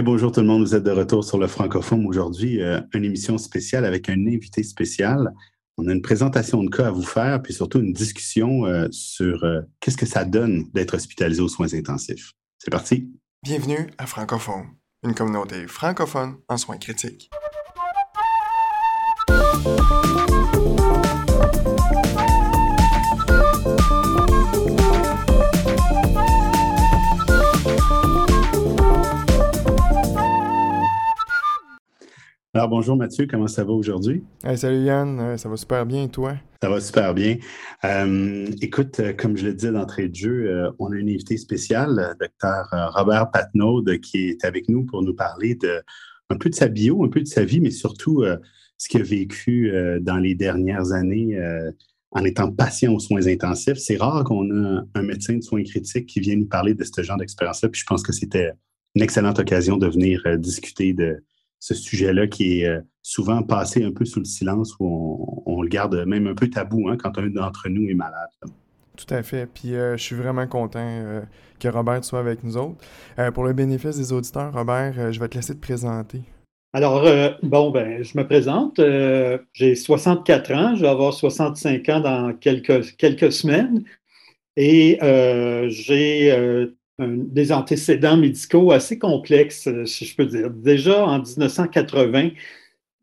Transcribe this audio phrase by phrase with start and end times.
[0.00, 3.36] bonjour tout le monde, vous êtes de retour sur le francophone aujourd'hui, euh, une émission
[3.36, 5.34] spéciale avec un invité spécial.
[5.76, 9.44] On a une présentation de cas à vous faire, puis surtout une discussion euh, sur
[9.44, 12.32] euh, qu'est-ce que ça donne d'être hospitalisé aux soins intensifs.
[12.58, 13.10] C'est parti.
[13.42, 14.68] Bienvenue à Francophone,
[15.02, 17.30] une communauté francophone en soins critiques.
[32.54, 34.22] Alors bonjour Mathieu, comment ça va aujourd'hui?
[34.56, 36.36] salut Yann, euh, ça va super bien, toi?
[36.62, 37.38] Ça va super bien.
[37.82, 42.14] Euh, écoute, euh, comme je le disais d'entrée de jeu, on a une invité spéciale,
[42.20, 45.80] docteur Robert Patnaud, qui est avec nous pour nous parler de
[46.28, 48.22] un peu de sa bio, un peu de sa vie, mais surtout
[48.76, 49.72] ce qu'il a vécu
[50.02, 51.38] dans les dernières années
[52.10, 53.78] en étant patient aux soins intensifs.
[53.78, 57.02] C'est rare qu'on a un médecin de soins critiques qui vienne nous parler de ce
[57.02, 58.50] genre d'expérience-là, puis je pense que c'était
[58.94, 61.24] une excellente occasion de venir discuter de
[61.62, 65.68] ce sujet-là qui est euh, souvent passé un peu sous le silence ou on, le
[65.68, 68.30] garde même un peu tabou hein, quand un d'entre nous est malade.
[68.96, 69.46] Tout à fait.
[69.46, 71.20] Puis euh, je suis vraiment content euh,
[71.60, 72.84] que Robert soit avec nous autres.
[73.32, 76.22] pour le bénéfice des auditeurs, Robert, je vais te laisser te présenter.
[76.72, 77.04] Alors,
[77.44, 78.80] bon, ben, je me présente.
[79.52, 80.74] j'ai 64 ans.
[80.74, 83.84] Je vais avoir 65 ans dans quelques, quelques semaines.
[84.56, 84.98] Et
[85.68, 86.72] j'ai
[87.08, 90.50] des antécédents médicaux assez complexes, euh, si je peux dire.
[90.50, 92.30] Déjà en 1980,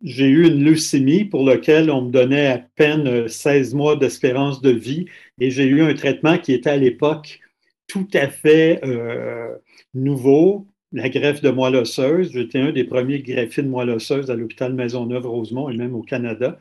[0.01, 4.61] j'ai eu une leucémie pour laquelle on me donnait à peine 16 euh, mois d'espérance
[4.61, 5.05] de vie
[5.39, 7.39] et j'ai eu un traitement qui était à l'époque
[7.87, 9.55] tout à fait euh,
[9.93, 12.31] nouveau, la greffe de moelle osseuse.
[12.31, 16.59] J'étais un des premiers greffiers de moelle osseuse à l'hôpital Maisonneuve-Rosemont et même au Canada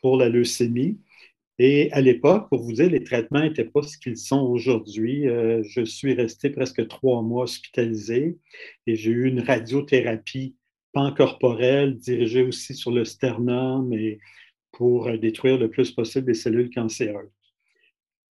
[0.00, 0.98] pour la leucémie.
[1.64, 5.28] Et à l'époque, pour vous dire, les traitements n'étaient pas ce qu'ils sont aujourd'hui.
[5.28, 8.36] Euh, je suis resté presque trois mois hospitalisé
[8.88, 10.56] et j'ai eu une radiothérapie
[10.92, 14.18] pancorporelle dirigée aussi sur le sternum et
[14.72, 17.30] pour euh, détruire le plus possible les cellules cancéreuses.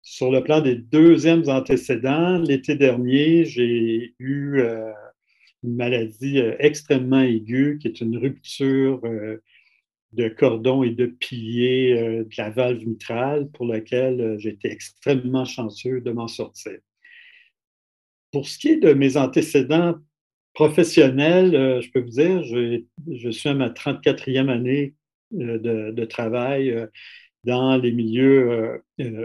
[0.01, 4.91] Sur le plan des deuxièmes antécédents, l'été dernier, j'ai eu euh,
[5.63, 9.03] une maladie extrêmement aiguë qui est une rupture
[10.13, 15.45] de cordon et de piliers euh, de la valve mitrale pour laquelle euh, j'étais extrêmement
[15.45, 16.79] chanceux de m'en sortir.
[18.33, 19.97] Pour ce qui est de mes antécédents
[20.55, 24.95] professionnels, euh, je peux vous dire, je, je, suis à ma 34e année
[25.31, 26.89] de, de, travail
[27.45, 28.83] dans les milieux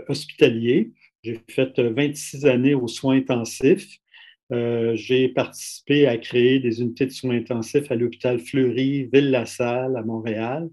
[0.09, 0.91] hospitaliers.
[1.23, 3.99] J'ai fait 26 années aux soins intensifs.
[4.53, 10.03] Euh, j'ai participé à créer des unités de soins intensifs à l'hôpital Fleury, Ville-la-Salle à
[10.03, 10.69] Montréal,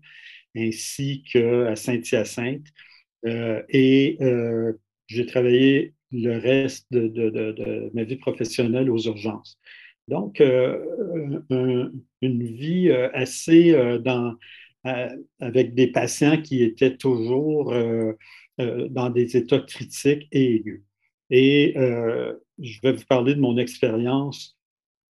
[0.57, 2.67] ainsi qu'à Saint-Hyacinthe.
[3.27, 4.75] Euh, et euh,
[5.07, 9.59] j'ai travaillé le reste de, ma vie professionnelle aux urgences.
[10.09, 13.73] Donc, une vie assez
[15.39, 17.73] avec des patients qui étaient toujours
[18.59, 20.83] dans des états critiques et aigus.
[21.31, 24.59] Et je vais vous parler de mon expérience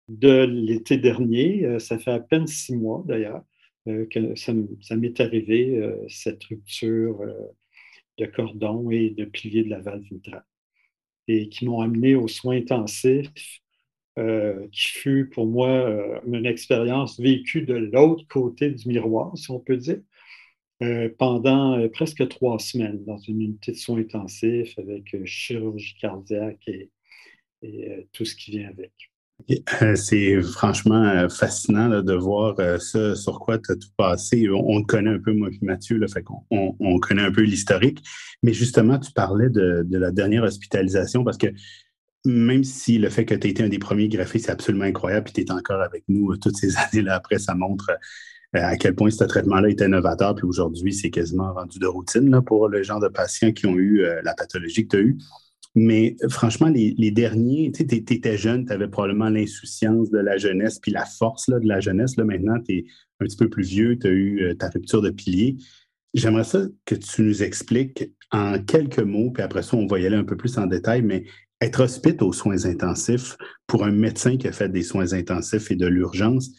[0.08, 1.64] de l'été dernier.
[1.64, 3.44] Euh, ça fait à peine six mois d'ailleurs
[3.88, 4.52] euh, que ça,
[4.96, 7.20] m'est arrivé, euh, cette rupture
[8.18, 10.44] de cordon et de pilier de la valve mitrale,
[11.28, 13.60] et qui m'ont amené aux soins intensifs,
[14.72, 19.76] qui fut pour moi une expérience vécue de l'autre côté du miroir, si on peut
[19.76, 20.00] dire.
[21.18, 26.90] Pendant presque trois semaines dans une unité de soins intensifs avec chirurgie cardiaque et
[27.64, 28.92] euh, tout ce qui vient avec.
[29.82, 34.48] Euh, c'est franchement euh, fascinant de voir ça, sur quoi tu as tout passé.
[34.50, 38.04] On, connaît un peu, moi et Mathieu, là, fait on, on, connaît un peu l'historique.
[38.42, 41.48] Mais justement, tu parlais de, la dernière hospitalisation parce que
[42.24, 45.24] même si le fait que tu as été un des premiers graphistes, c'est absolument incroyable,
[45.24, 47.90] puis tu es encore avec nous toutes ces années-là après, ça montre
[48.54, 52.40] à quel point ce traitement-là était novateur, puis aujourd'hui, c'est quasiment rendu de routine là,
[52.40, 55.18] pour le genre de patients qui ont eu la pathologie que tu as eue.
[55.74, 60.90] Mais franchement, les, derniers, tu étais jeune, tu avais probablement l'insouciance de la jeunesse, puis
[60.90, 62.16] la force de la jeunesse.
[62.16, 62.84] Là, maintenant, tu es
[63.20, 65.56] un petit peu plus vieux, tu as eu euh, ta rupture de pilier.
[66.14, 70.06] J'aimerais ça que tu nous expliques en quelques mots, puis après ça, on va y
[70.06, 71.24] aller un peu plus en détail, mais
[71.60, 73.36] être hospite aux soins intensifs
[73.66, 76.50] pour un médecin qui a fait des soins intensifs et de l'urgence,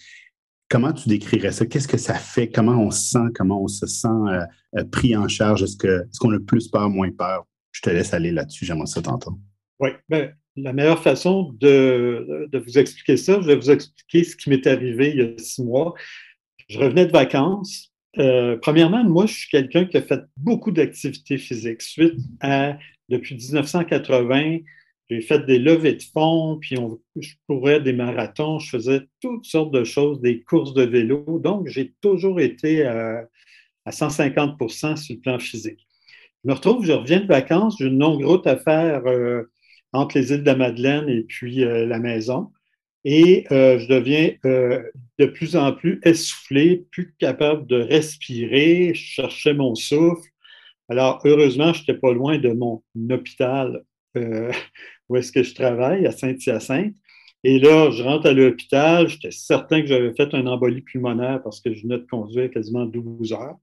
[0.70, 1.66] comment tu décrirais ça?
[1.66, 2.50] Qu'est-ce que ça fait?
[2.50, 3.32] Comment on se sent?
[3.36, 4.42] Comment on se sent euh,
[4.78, 5.64] euh, pris en charge?
[5.64, 5.78] Est-ce
[6.20, 7.46] qu'on a plus peur, moins peur?
[7.72, 8.66] je te laisse aller là-dessus.
[8.66, 9.40] J'aimerais ça t'entendre.
[9.80, 14.36] Oui, ben, la meilleure façon de, de, vous expliquer ça, je vais vous expliquer ce
[14.36, 15.94] qui m'est arrivé il y a six mois.
[16.68, 17.94] Je revenais de vacances.
[18.18, 21.82] Euh, premièrement, moi, je suis quelqu'un qui a fait beaucoup d'activités physiques.
[21.82, 22.78] Suite à,
[23.08, 24.58] depuis 1980,
[25.10, 26.78] j'ai fait des levées de fonds, puis
[27.16, 31.40] je courais des marathons, je faisais toutes sortes de choses, des courses de vélo.
[31.44, 33.26] Donc, j'ai toujours été à,
[33.88, 35.88] 150% sur le plan physique.
[36.44, 39.44] Je me retrouve, je reviens de vacances, j'ai une longue route à faire euh,
[39.94, 42.52] entre les îles de la Madeleine et puis euh, la maison.
[43.04, 48.94] Et euh, je deviens de plus en plus essoufflé, plus capable de respirer.
[48.94, 50.30] Je cherchais mon souffle.
[50.88, 53.84] Alors, heureusement, je n'étais pas loin de mon hôpital
[55.10, 56.96] où est-ce que je travaille, à Saint-Hyacinthe.
[57.44, 61.62] Et là, je rentre à l'hôpital, j'étais certain que j'avais fait un embolie pulmonaire parce
[61.62, 63.58] que je venais de conduire quasiment 12 heures.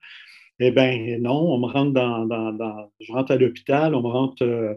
[0.58, 4.75] Eh bien, non, on me rentre dans, je rentre à l'hôpital, on me rentre euh,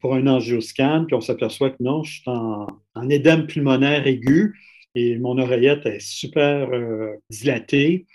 [0.00, 2.66] pour un angioscan, puis on s'aperçoit que non, je suis en,
[3.08, 4.60] édème pulmonaire aigu
[4.94, 8.06] et mon oreillette est super euh, dilatée.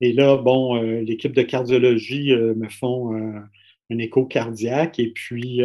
[0.00, 3.14] Et là, bon, euh, l'équipe de cardiologie me font
[3.90, 5.62] un écho cardiaque et puis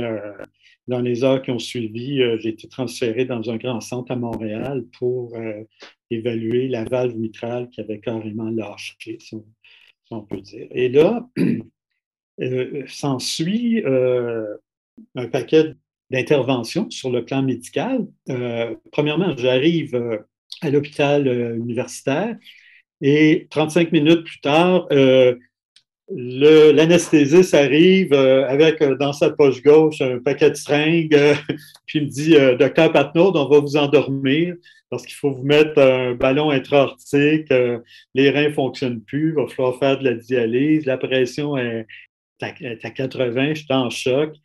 [0.87, 4.15] dans les heures qui ont suivi, euh, j'ai été transféré dans un grand centre à
[4.15, 5.63] Montréal pour euh,
[6.09, 9.35] évaluer la valve mitrale qui avait carrément lâché, si
[10.11, 10.67] on, peut dire.
[10.71, 11.27] Et là,
[12.41, 13.83] euh, s'ensuit
[15.15, 15.73] un paquet
[16.11, 18.07] d'interventions sur le plan médical.
[18.91, 20.23] premièrement, j'arrive
[20.61, 21.27] à l'hôpital
[21.57, 22.37] universitaire
[23.01, 24.87] et 35 minutes plus tard,
[26.09, 31.33] L'anesthésiste arrive euh, avec euh, dans sa poche gauche un paquet de seringues, euh,
[31.85, 34.55] puis il me dit Docteur Patnaud, on va vous endormir
[34.89, 37.51] parce qu'il faut vous mettre un ballon intra-aortique,
[38.13, 41.87] les reins ne fonctionnent plus, il va falloir faire de la dialyse, la pression est
[42.41, 44.35] à, 80, je suis en choc.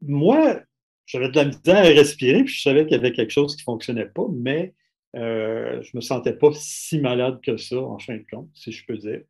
[0.00, 0.62] Moi,
[1.04, 3.60] j'avais de la misère à respirer, puis je savais qu'il y avait quelque chose qui
[3.62, 4.72] ne fonctionnait pas, mais
[5.12, 8.86] je ne me sentais pas si malade que ça, en fin de compte, si je
[8.86, 9.20] peux dire.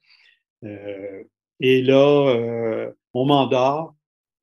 [0.64, 1.24] Euh,
[1.60, 3.94] et là, euh, on m'endort,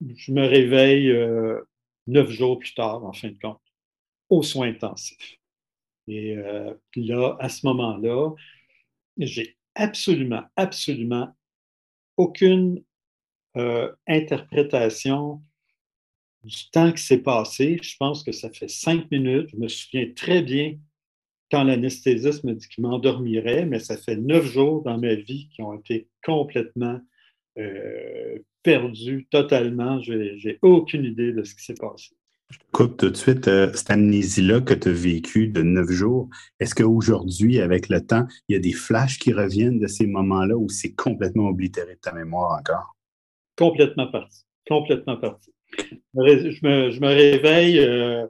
[0.02, 1.62] je me réveille euh,
[2.08, 3.62] neuf jours plus tard, en fin de compte,
[4.30, 5.38] aux soins intensifs.
[6.08, 6.36] Et
[6.96, 8.32] là, à ce moment-là,
[9.20, 11.36] j'ai absolument, absolument
[12.18, 12.84] aucune
[14.08, 15.44] interprétation
[16.44, 17.78] du temps qui s'est passé.
[17.84, 19.50] Je pense que ça fait cinq minutes.
[19.52, 20.80] Je me souviens très bien
[21.52, 25.62] quand l'anesthésiste me dit qu'il m'endormirait, mais ça fait neuf jours dans ma vie qui
[25.62, 27.00] ont été complètement
[27.58, 30.02] euh, perdus totalement.
[30.02, 32.16] Je n'ai aucune idée de ce qui s'est passé.
[32.50, 33.48] Je te coupe tout de suite.
[33.48, 36.30] Euh, cette amnésie-là que tu as vécue de neuf jours,
[36.60, 40.56] est-ce qu'aujourd'hui, avec le temps, il y a des flashs qui reviennent de ces moments-là
[40.56, 42.96] ou c'est complètement oblitéré de ta mémoire encore?
[43.56, 44.46] Complètement parti.
[44.68, 45.52] Complètement parti.
[46.16, 48.26] Je me, réveille euh,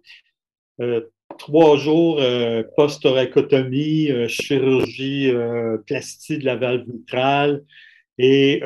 [1.39, 7.65] trois jours euh, post-thoracotomie, euh, chirurgie euh, plastique de la valve mitrale.
[8.19, 8.61] Et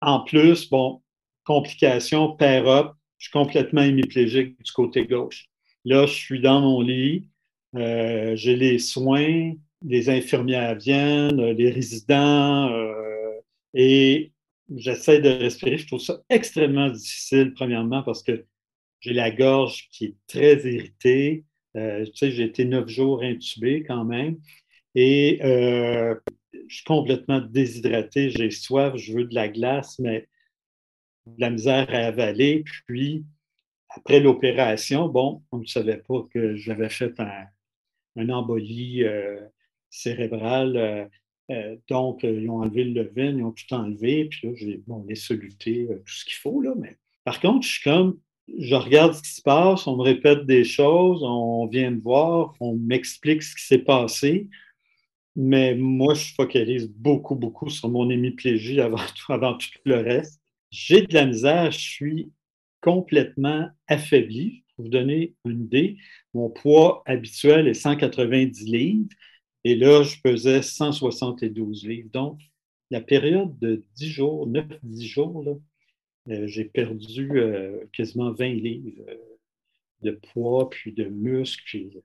[0.00, 1.02] en plus, bon,
[1.44, 5.44] complications, pair-up, je suis complètement hémiplégique du côté gauche.
[5.84, 7.28] Là, je suis dans mon lit,
[7.74, 9.52] j'ai les soins,
[9.84, 12.70] les infirmières viennent, les résidents,
[13.74, 14.32] et
[14.74, 15.76] j'essaie de respirer.
[15.76, 18.46] Je trouve ça extrêmement difficile, premièrement, parce que
[19.00, 21.44] j'ai la gorge qui est très irritée.
[21.76, 24.38] Euh, j'ai été neuf jours intubé quand même.
[24.94, 26.14] Et euh,
[26.68, 30.28] je suis complètement déshydraté, j'ai soif, je veux de la glace, mais
[31.26, 32.64] de la misère à avaler.
[32.86, 33.24] Puis,
[33.90, 39.40] après l'opération, bon, on ne savait pas que j'avais fait un, embolie euh,
[39.90, 41.08] cérébrale.
[41.88, 44.26] donc, ils ont enlevé le levain, ils ont tout enlevé.
[44.26, 46.60] Puis là, j'ai bon, les soluté, tout ce qu'il faut.
[46.60, 48.18] Là, mais par contre, je suis comme
[48.56, 52.54] je regarde ce qui se passe, on me répète des choses, on vient me voir,
[52.60, 54.48] on m'explique ce qui s'est passé.
[55.36, 60.40] Mais moi, je focalise beaucoup, beaucoup sur mon hémiplégie avant tout, avant tout le reste.
[60.70, 62.32] J'ai de la misère, je suis
[62.80, 64.64] complètement affaibli.
[64.74, 65.96] Pour vous donner une idée,
[66.34, 69.08] mon poids habituel est 190 livres
[69.64, 72.10] et là, je pesais 172 livres.
[72.12, 72.40] Donc,
[72.90, 75.52] la période de 10 jours, 9-10 jours, là,
[76.46, 79.16] j'ai perdu euh, quasiment 20 livres euh,
[80.02, 82.00] de poids, puis de muscles.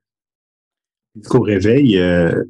[1.30, 2.02] Au réveil,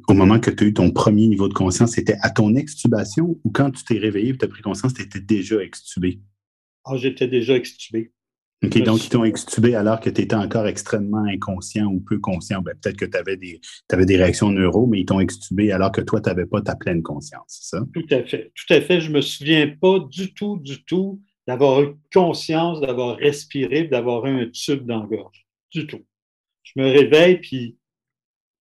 [0.08, 3.38] au moment que tu as eu ton premier niveau de conscience, c'était à ton extubation
[3.44, 6.20] ou quand tu t'es réveillé et tu as pris conscience, tu étais déjà extubé?
[6.86, 8.14] Ah, j'étais déjà extubé.
[8.64, 12.62] OK, donc ils t'ont extubé alors que tu étais encore extrêmement inconscient ou peu conscient.
[12.62, 15.92] Ben, peut-être que tu avais, des, avais des réactions neuro, mais ils t'ont extubé alors
[15.92, 17.84] que toi, tu n'avais pas ta pleine conscience, c'est ça?
[17.92, 18.52] Tout à fait.
[18.54, 19.00] Tout à fait.
[19.00, 24.26] Je ne me souviens pas du tout, du tout d'avoir eu conscience, d'avoir respiré, d'avoir
[24.26, 25.46] eu un tube dans la gorge.
[25.72, 26.04] Du tout.
[26.62, 27.76] Je me réveille, puis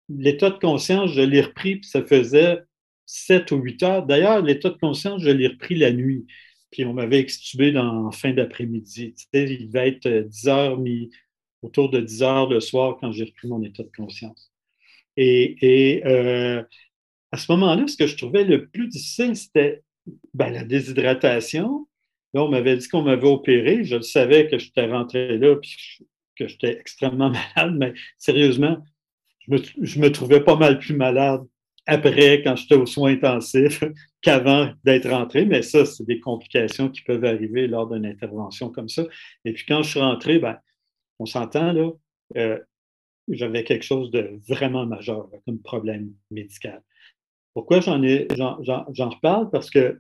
[0.09, 2.59] l'état de conscience, je l'ai repris, puis ça faisait
[3.05, 4.05] sept ou huit heures.
[4.05, 6.25] D'ailleurs, l'état de conscience, je l'ai repris la nuit.
[6.71, 9.13] puis on m'avait extubé en fin d'après-midi.
[9.33, 10.79] il devait être 10 heures,
[11.61, 14.51] autour de 10 heures le soir quand j'ai repris mon état de conscience.
[15.15, 16.01] Et,
[17.31, 19.83] à ce moment-là, ce que je trouvais le plus difficile, c'était
[20.33, 21.87] ben, la déshydratation.
[22.33, 23.83] Là, on m'avait dit qu'on m'avait opéré.
[23.83, 25.99] Je le savais que j'étais rentré là puis
[26.35, 28.77] que j'étais extrêmement malade, mais sérieusement,
[29.47, 31.41] je me, trouvais pas mal plus malade
[31.85, 33.83] après, quand j'étais aux soins intensifs,
[34.21, 35.45] qu'avant d'être rentré.
[35.45, 39.03] Mais ça, c'est des complications qui peuvent arriver lors d'une intervention comme ça.
[39.43, 40.57] Et puis quand je suis rentré, ben,
[41.19, 41.91] on s'entend, là,
[42.37, 42.57] euh,
[43.27, 46.81] j'avais quelque chose de vraiment majeur comme problème médical.
[47.53, 49.49] Pourquoi j'en reparle?
[49.51, 49.99] Parce que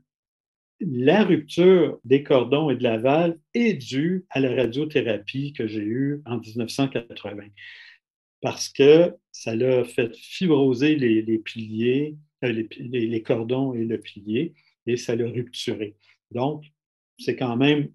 [0.79, 5.83] la rupture des cordons et de la valve est due à la radiothérapie que j'ai
[5.83, 7.43] eue en 1980.
[8.41, 14.53] Parce que ça l'a fait fibroser les, piliers, euh, les, cordons et le pilier,
[14.85, 15.95] et ça l'a rupturé.
[16.31, 16.65] Donc,
[17.17, 17.89] c'est quand même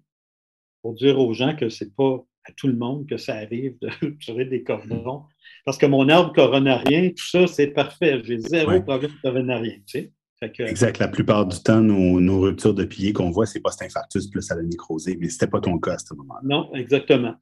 [0.81, 3.77] pour dire aux gens que ce n'est pas à tout le monde que ça arrive
[3.79, 5.25] de rupturer des cordons.
[5.65, 8.21] Parce que mon arbre coronarien, tout ça, c'est parfait.
[8.23, 9.75] J'ai zéro problème coronarien.
[9.85, 10.11] Tu sais?
[10.41, 10.99] Exact.
[10.99, 14.63] La plupart du temps, nos, ruptures de piliers qu'on voit, c'est post-infarctus plus à la
[14.63, 16.41] nécrosée, mais ce n'était pas ton cas à ce moment-là.
[16.43, 17.35] Non, exactement.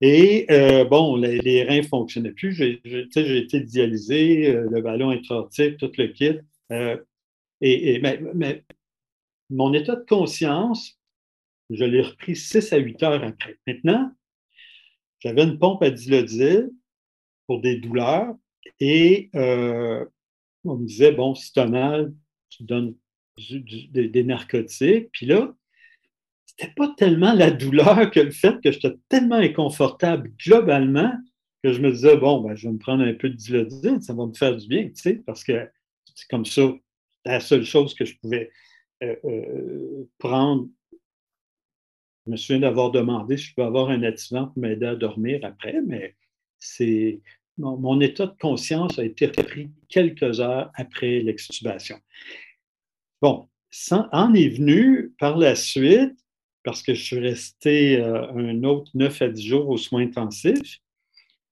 [0.00, 2.52] Et euh, bon, les, reins ne fonctionnaient plus.
[2.52, 2.80] J'ai
[3.38, 6.38] été dialysé, euh, le ballon intra-aortique, tout le kit.
[6.72, 6.98] Euh,
[7.60, 8.64] et, mais,
[9.48, 10.98] mon état de conscience,
[11.70, 13.58] je l'ai repris 6 à 8 heures après.
[13.66, 14.12] Maintenant,
[15.20, 16.70] j'avais une pompe à dilodil
[17.46, 18.34] pour des douleurs
[18.80, 19.30] et
[20.68, 22.12] on me disait, bon, si tu as mal,
[22.50, 22.94] tu donnes
[23.50, 25.10] des, narcotiques.
[25.12, 25.54] Puis là,
[26.44, 31.12] c'était pas tellement la douleur que le fait que j'étais tellement inconfortable globalement
[31.62, 34.14] que je me disais, bon, ben, je vais me prendre un peu de dilodil, ça
[34.14, 35.68] va me faire du bien, tu sais, parce que
[36.14, 36.72] c'est comme ça,
[37.24, 38.50] la seule chose que je pouvais
[39.02, 40.68] euh, euh, prendre
[42.26, 45.40] je me souviens d'avoir demandé si je peux avoir un activant pour m'aider à dormir
[45.44, 46.16] après, mais
[46.58, 47.20] c'est
[47.58, 51.98] mon, état de conscience a été repris quelques heures après l'extubation.
[53.22, 53.48] Bon,
[53.90, 56.18] en est venu par la suite,
[56.62, 60.80] parce que je suis resté euh, un autre 9 à 10 jours aux soins intensifs,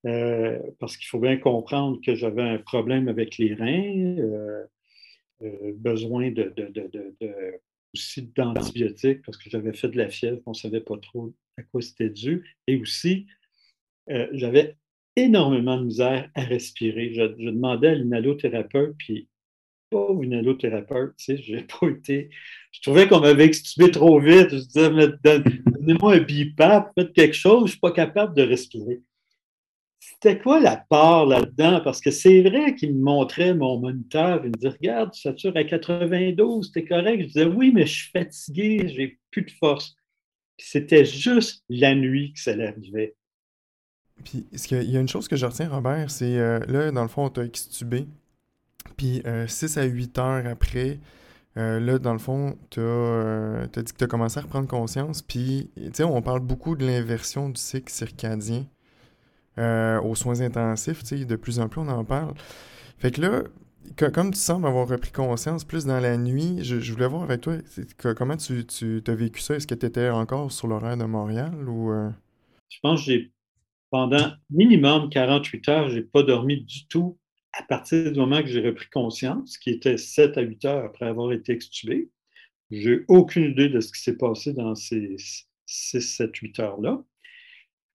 [0.06, 4.64] euh, parce qu'il faut bien comprendre que j'avais un problème avec les reins, euh,
[5.76, 6.52] besoin de,
[7.94, 11.62] aussi d'antibiotiques parce que j'avais fait de la fièvre, on ne savait pas trop à
[11.62, 12.56] quoi c'était dû.
[12.66, 13.26] Et aussi,
[14.08, 14.76] j'avais
[15.16, 17.12] énormément de misère à respirer.
[17.14, 19.28] Je, demandais à l'inhalothérapeute, puis
[19.90, 22.30] pas au inhalothérapeute, tu sais, j'ai pas été.
[22.72, 24.50] Je trouvais qu'on m'avait extubé trop vite.
[24.50, 24.90] Je disais,
[25.24, 29.02] donnez-moi un BIPAP, faites quelque chose, je ne suis pas capable de respirer
[30.04, 31.80] c'était quoi la part là-dedans?
[31.82, 35.56] Parce que c'est vrai qu'il me montrait mon moniteur, il me disait Regarde, tu satures
[35.56, 37.20] à 92, c'était correct?
[37.20, 39.96] Je disais Oui, mais je suis fatigué, j'ai plus de force.
[40.58, 43.14] C'était juste la nuit que ça arrivait.
[44.22, 47.08] Puis, il y a une chose que je retiens, Robert, c'est euh, là, dans le
[47.08, 48.06] fond, on t'a extubé.
[48.96, 51.00] Puis, 6 euh, à 8 heures après,
[51.56, 55.22] euh, là, dans le fond, tu dit que tu as commencé à reprendre conscience.
[55.22, 58.66] Puis, tu sais, on parle beaucoup de l'inversion du cycle circadien.
[59.56, 62.34] Aux soins intensifs, de plus en plus on en parle.
[62.98, 63.42] Fait que là,
[64.10, 67.54] comme tu sembles avoir repris conscience plus dans la nuit, je, voulais voir avec toi,
[68.16, 69.54] comment tu, tu as vécu ça?
[69.54, 71.92] Est-ce que tu étais encore sur l'horaire de Montréal ou...
[72.68, 73.33] Je pense que j'ai,
[73.94, 77.16] pendant minimum 48 heures, j'ai pas dormi du tout
[77.52, 81.06] à partir du moment que j'ai repris conscience, qui était 7 à 8 heures après
[81.06, 82.10] avoir été extubé.
[82.72, 85.14] J'ai aucune idée de ce qui s'est passé dans ces
[85.66, 87.04] 6, 7, 8 heures-là.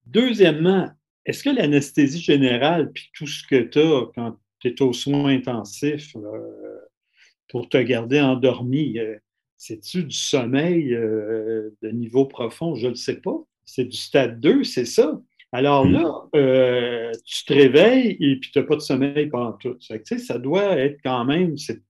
[0.06, 0.89] Deuxièmement,
[1.25, 5.25] est-ce que l'anesthésie générale, puis tout ce que tu as quand tu es aux soins
[5.25, 6.15] intensifs
[7.50, 9.18] pour te garder endormi, euh,
[9.58, 12.75] c'est-tu du sommeil euh, de niveau profond?
[12.75, 13.38] Je ne le sais pas.
[13.65, 15.22] C'est du stade 2, c'est ça.
[15.51, 15.94] Alors hmm.
[15.94, 19.77] là, euh, tu te réveilles et puis tu n'as pas de sommeil pendant tout.
[19.79, 21.82] Ça, ça doit être quand même, c'est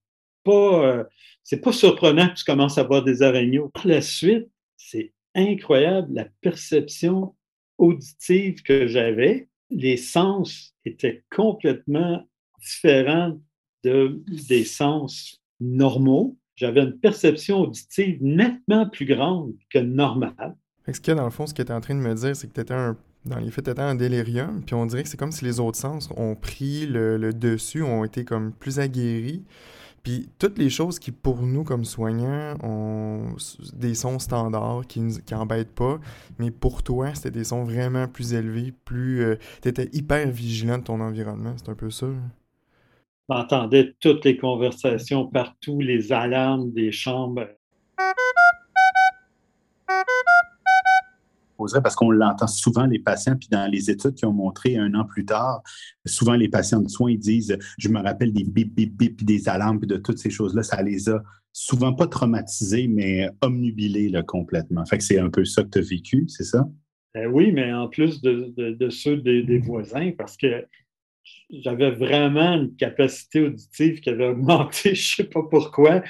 [0.44, 1.06] pas,
[1.44, 3.60] c'est pas surprenant que tu commences à voir des araignées.
[3.74, 4.48] Par la suite,
[4.78, 7.36] c'est incroyable la perception
[7.78, 12.28] auditive que j'avais, les sens étaient complètement
[12.60, 13.40] différents
[13.84, 16.38] de, des sens normaux.
[16.56, 20.56] J'avais une perception auditive nettement plus grande que normale.
[20.92, 22.48] Ce que dans le fond, ce que tu es en train de me dire, c'est
[22.48, 25.18] que tu étais un, dans les faits, étais en délirium, puis on dirait que c'est
[25.18, 29.44] comme si les autres sens ont pris le, le dessus, ont été comme plus aguerris.
[30.02, 33.36] Puis toutes les choses qui, pour nous, comme soignants, ont
[33.74, 36.00] des sons standards qui n'embêtent pas,
[36.40, 39.22] mais pour toi, c'était des sons vraiment plus élevés, plus...
[39.22, 42.08] Euh, tu étais hyper vigilant de ton environnement, c'est un peu ça?
[43.30, 47.48] J'entendais toutes les conversations partout, les alarmes des chambres.
[51.82, 55.06] Parce qu'on l'entend souvent, les patients, puis dans les études qui ont montré un an
[55.06, 55.62] plus tard,
[56.06, 59.80] souvent les patients de soins, disent Je me rappelle des bip, bip, bip, des alarmes,
[59.80, 64.86] puis de toutes ces choses-là, ça les a souvent pas traumatisés, mais omnubilés complètement.
[64.86, 66.68] Fait que c'est un peu ça que tu as vécu, c'est ça?
[67.14, 70.66] Ben oui, mais en plus de, ceux des, voisins, parce que
[71.50, 76.04] j'avais vraiment une capacité auditive qui avait augmenté, je ne sais pas pourquoi,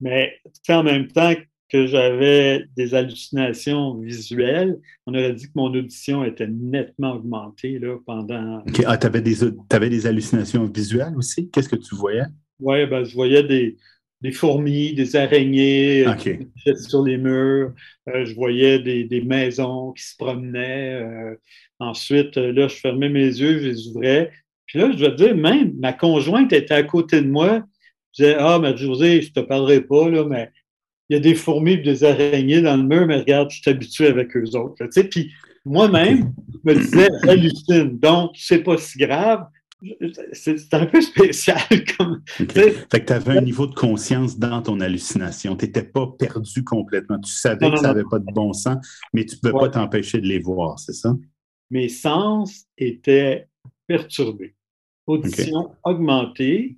[0.00, 1.34] mais en même temps
[1.68, 7.98] que j'avais des hallucinations visuelles, on aurait dit que mon audition était nettement augmentée là,
[8.06, 8.62] pendant.
[8.86, 9.22] Ah, tu avais,
[9.70, 11.50] avais, des hallucinations visuelles aussi?
[11.50, 12.24] Qu'est-ce que tu voyais?
[12.60, 13.76] Oui, ben, je voyais des,
[14.20, 17.72] des fourmis, des araignées euh, sur les murs.
[18.08, 21.02] Euh, je voyais des, maisons qui se promenaient.
[21.02, 21.34] Euh,
[21.78, 24.32] ensuite, là, je fermais mes yeux, je les ouvrais.
[24.66, 27.62] Puis là, je dois dire, même ma conjointe était à côté de moi.
[28.16, 30.50] Je disais, ah, mais José, je te parlerai pas, là, mais
[31.08, 33.70] il y a des fourmis et des araignées dans le mur, mais regarde, je suis
[33.70, 34.76] habitué avec eux autres.
[34.84, 35.32] Tu sais, puis
[35.64, 39.46] moi-même, je me disais, hallucine, donc c'est pas si grave
[40.32, 41.58] c'est un peu spécial.
[41.98, 45.56] Comme, Fait que tu avais un niveau de conscience dans ton hallucination.
[45.56, 47.18] Tu n'étais pas perdu complètement.
[47.20, 50.20] Tu savais que ça n'avait pas de bon sens, mais tu ne pouvais pas t'empêcher
[50.20, 51.16] de les voir, c'est ça?
[51.70, 53.48] Mes sens étaient
[53.86, 54.54] perturbés.
[55.06, 56.76] Audition augmentée,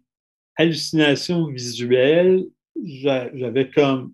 [0.57, 2.47] hallucination visuelle.
[2.83, 4.13] J'avais comme,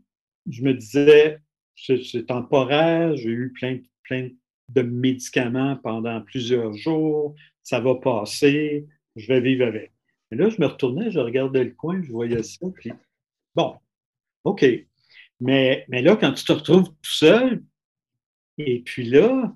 [0.51, 1.41] je me disais,
[1.77, 4.31] c'est temporaire, j'ai eu plein, plein
[4.69, 8.87] de médicaments pendant plusieurs jours, ça va passer,
[9.17, 9.93] je vais vivre avec.
[10.33, 12.91] Et là, je me retournais, je regardais le coin, je voyais ça, puis
[13.55, 13.77] bon,
[14.45, 14.65] OK.
[15.41, 17.63] Mais, mais là, quand tu te retrouves tout seul,
[18.59, 19.55] et puis là,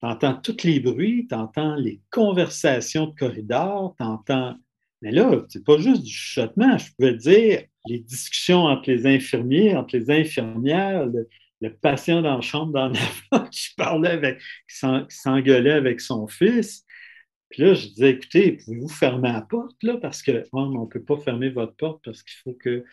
[0.00, 4.56] tu entends tous les bruits, tu entends les conversations de corridor, tu entends.
[5.00, 9.76] Mais là, c'est pas juste du chuchotement, je pouvais dire les discussions entre les infirmiers,
[9.76, 11.06] entre les infirmières,
[11.60, 16.84] le patient dans la chambre d'en avant qui parlait avec, qui s'engueulait avec son fils.
[17.50, 21.02] Puis là, je disais, écoutez, pouvez-vous fermer la porte, là, parce que on ne peut
[21.02, 22.84] pas fermer votre porte parce qu'il faut que.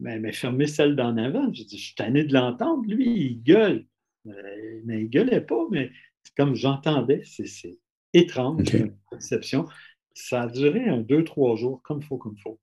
[0.00, 1.52] Mais, mais fermez celle d'en avant.
[1.52, 3.86] Je dis, je suis tanné de l'entendre, lui, il gueule.
[4.26, 5.90] Euh, mais il gueulait pas, mais
[6.36, 7.78] comme j'entendais, c'est
[8.12, 9.66] étrange, une perception.
[10.14, 12.60] Ça a duré un deux, trois jours, comme il faut, comme il faut.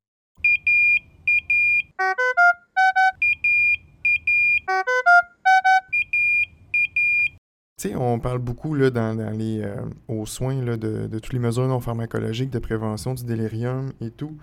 [7.95, 9.75] On parle beaucoup là, dans, les, euh,
[10.07, 14.37] aux soins de, toutes les mesures non pharmacologiques de prévention du délirium et tout.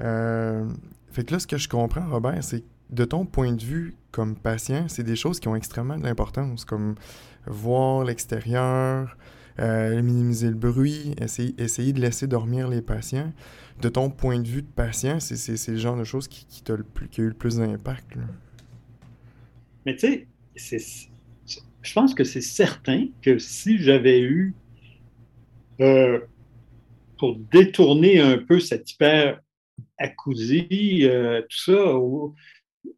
[0.00, 0.68] Euh,
[1.10, 4.36] fait que là, ce que je comprends, Robert, c'est de ton point de vue comme
[4.36, 6.94] patient, c'est des choses qui ont extrêmement de l'importance, comme
[7.46, 9.16] voir l'extérieur,
[9.58, 13.32] euh, minimiser le bruit, essayer, de laisser dormir les patients.
[13.80, 17.08] De ton point de vue de patient, c'est le genre de choses qui, le plus,
[17.18, 18.16] a eu le plus d'impact.
[19.84, 21.10] Mais tu sais,
[21.82, 24.54] je pense que c'est certain que si j'avais eu,
[25.80, 26.20] euh,
[27.18, 32.34] pour détourner un peu cette hyper-acousie, euh, tout ça, ou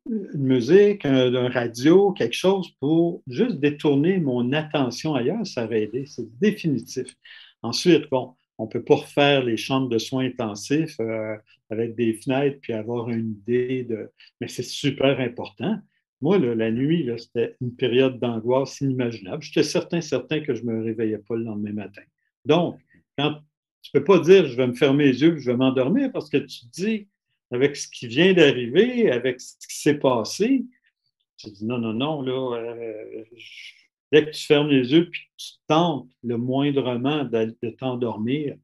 [0.08, 6.04] une musique, un, radio, quelque chose pour juste détourner mon attention ailleurs, ça aurait aidé.
[6.06, 7.14] C'est définitif.
[7.62, 11.36] Ensuite, bon, on ne peut pas refaire les chambres de soins intensifs euh,
[11.70, 14.10] avec des fenêtres puis avoir une idée de.
[14.40, 15.78] Mais c'est super important.
[16.24, 19.42] Moi, la nuit, c'était une période d'angoisse inimaginable.
[19.42, 22.00] J'étais certain, certain que je ne me réveillais pas le lendemain matin.
[22.46, 22.80] Donc,
[23.18, 23.42] quand
[23.82, 26.30] tu ne peux pas dire je vais me fermer les yeux je vais m'endormir parce
[26.30, 27.08] que tu te dis,
[27.50, 30.64] avec ce qui vient d'arriver, avec ce qui s'est passé,
[31.36, 33.24] tu dis non, non, non, là, euh,
[34.10, 38.56] dès que tu fermes les yeux puis tu tentes le moindrement de, t'endormir,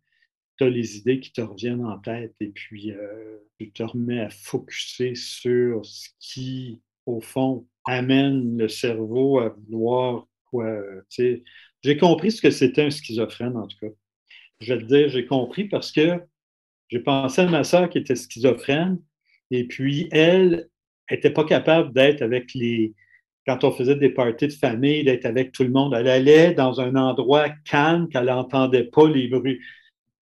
[0.57, 4.21] tu as les idées qui te reviennent en tête et puis euh, tu te remets
[4.21, 10.67] à focuser sur ce qui au fond, amène le cerveau à vouloir quoi.
[11.83, 13.93] J'ai compris ce que c'était un schizophrène, en tout cas.
[14.61, 16.21] Je vais te dire, j'ai compris parce que
[16.89, 19.01] j'ai pensé à ma soeur qui était schizophrène,
[19.51, 20.69] et puis elle
[21.11, 22.95] n'était pas capable d'être avec les.
[23.47, 26.81] Quand on faisait des parties de famille, d'être avec tout le monde, elle allait dans
[26.81, 29.59] un endroit calme qu'elle n'entendait pas les bruits.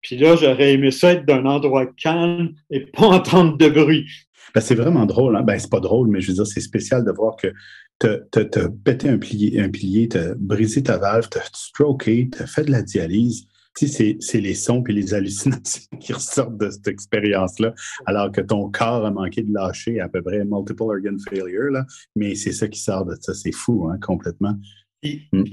[0.02, 4.06] Puis là, j'aurais aimé ça être dans un endroit calme et pas entendre de bruit.
[4.54, 5.36] Ben, c'est vraiment drôle.
[5.36, 5.42] Hein?
[5.42, 7.52] Ben, c'est pas drôle, mais je veux dire, c'est spécial de voir que
[8.00, 12.28] tu as, pété un pilier, un pilier tu as brisé ta valve, tu as stroké,
[12.34, 13.46] tu as fait de la dialyse.
[13.74, 17.74] c'est les sons et les hallucinations qui ressortent de cette expérience-là,
[18.06, 21.84] alors que ton corps a manqué de lâcher à peu près multiple organ failure, là,
[22.14, 23.34] mais c'est ça qui sort de ça.
[23.34, 24.54] C'est fou, hein, complètement.
[25.02, 25.44] Et, mm.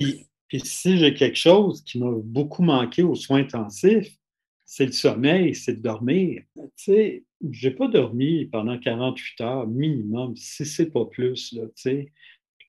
[0.63, 4.15] si j'ai quelque chose qui m'a beaucoup manqué aux soins intensifs,
[4.75, 6.43] c'est le sommeil, c'est de dormir.
[6.57, 12.11] Tu sais, j'ai pas dormi pendant 48 heures minimum, si c'est pas plus, tu sais.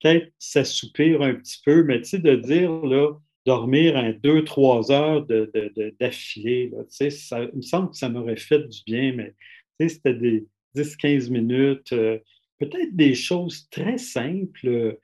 [0.01, 3.13] peut-être s'assoupir un petit peu, mais tu sais, de dire, là,
[3.45, 8.37] dormir un deux, trois heures d'affilée, de, tu sais, il me semble que ça m'aurait
[8.37, 9.35] fait du bien, mais
[9.81, 12.21] tu sais, c'était des 10-15 minutes, euh,
[12.61, 14.97] peut-être des choses très simples,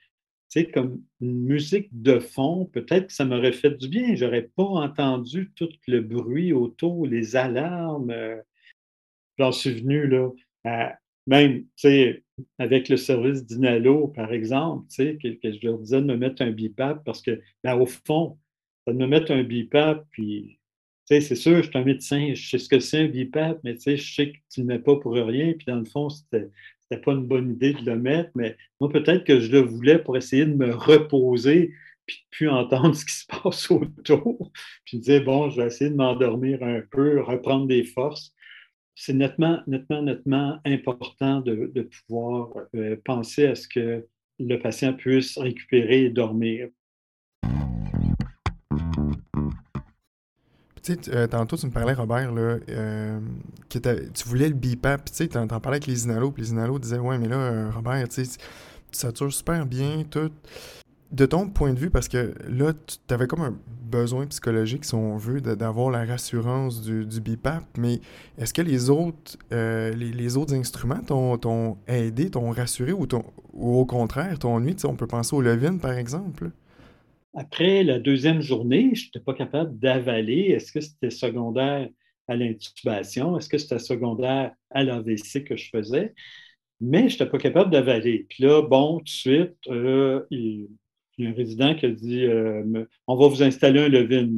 [0.73, 4.15] comme une musique de fond, peut-être que ça m'aurait fait du bien.
[4.15, 8.11] J'aurais pas entendu tout le bruit autour, les alarmes.
[8.11, 8.41] Euh,
[9.39, 10.31] j'en suis venu, là,
[11.27, 12.25] même, tu sais,
[12.59, 16.43] avec le service d'Inalo, par exemple, tu sais, que, je leur disais de me mettre
[16.43, 18.39] un BIPAP parce que, ben, au fond,
[18.87, 20.59] de me mettre un BIPAP, puis,
[21.09, 23.61] tu sais, c'est sûr, je suis un médecin, je sais ce que c'est un BIPAP,
[23.65, 25.79] mais tu sais, je sais que tu ne le mets pas pour rien, puis dans
[25.79, 26.49] le fond, c'était
[26.99, 30.17] pas une bonne idée de le mettre, mais moi, peut-être que je le voulais pour
[30.17, 31.73] essayer de me reposer,
[32.07, 34.51] puis de plus entendre ce qui se passe autour.
[34.85, 38.35] Puis me dire, bon, je vais essayer de m'endormir un peu, reprendre des forces
[38.95, 44.07] c'est nettement, nettement, nettement important de, pouvoir euh, penser à ce que
[44.39, 46.69] le patient puisse récupérer et dormir.
[50.83, 53.21] Tu euh, tantôt, tu me parlais, Robert, là, euh,
[53.69, 55.05] que tu voulais le BIPAP.
[55.11, 57.71] Tu sais, tu en parlais avec les Inhalos, puis les Inhalos disaient Ouais, mais là,
[57.71, 58.39] Robert, tu sais,
[59.31, 60.31] super bien, tout
[61.13, 64.95] de ton point de vue, parce que là, tu avais comme un besoin psychologique, si
[64.95, 68.01] on veut, d'avoir la rassurance du, du, BIPAP, mais
[68.39, 73.07] est-ce que les autres, euh, les, autres instruments t'ont aidé, t'ont rassuré ou,
[73.53, 74.75] ou, au contraire t'ont ennuyé?
[74.85, 76.51] On peut penser au Levin, par exemple.
[77.35, 80.51] Après la deuxième journée, je n'étais pas capable d'avaler.
[80.51, 81.89] Est-ce que c'était secondaire
[82.29, 83.39] à l'intubation?
[83.39, 86.15] Est-ce que c'était secondaire à l'AVC que je faisais?
[86.81, 88.27] Mais je n'étais pas capable d'avaler.
[88.29, 90.69] Puis là, bon, tout de suite, euh, il,
[91.19, 94.29] y a un résident qui a dit euh, On va vous installer un levain.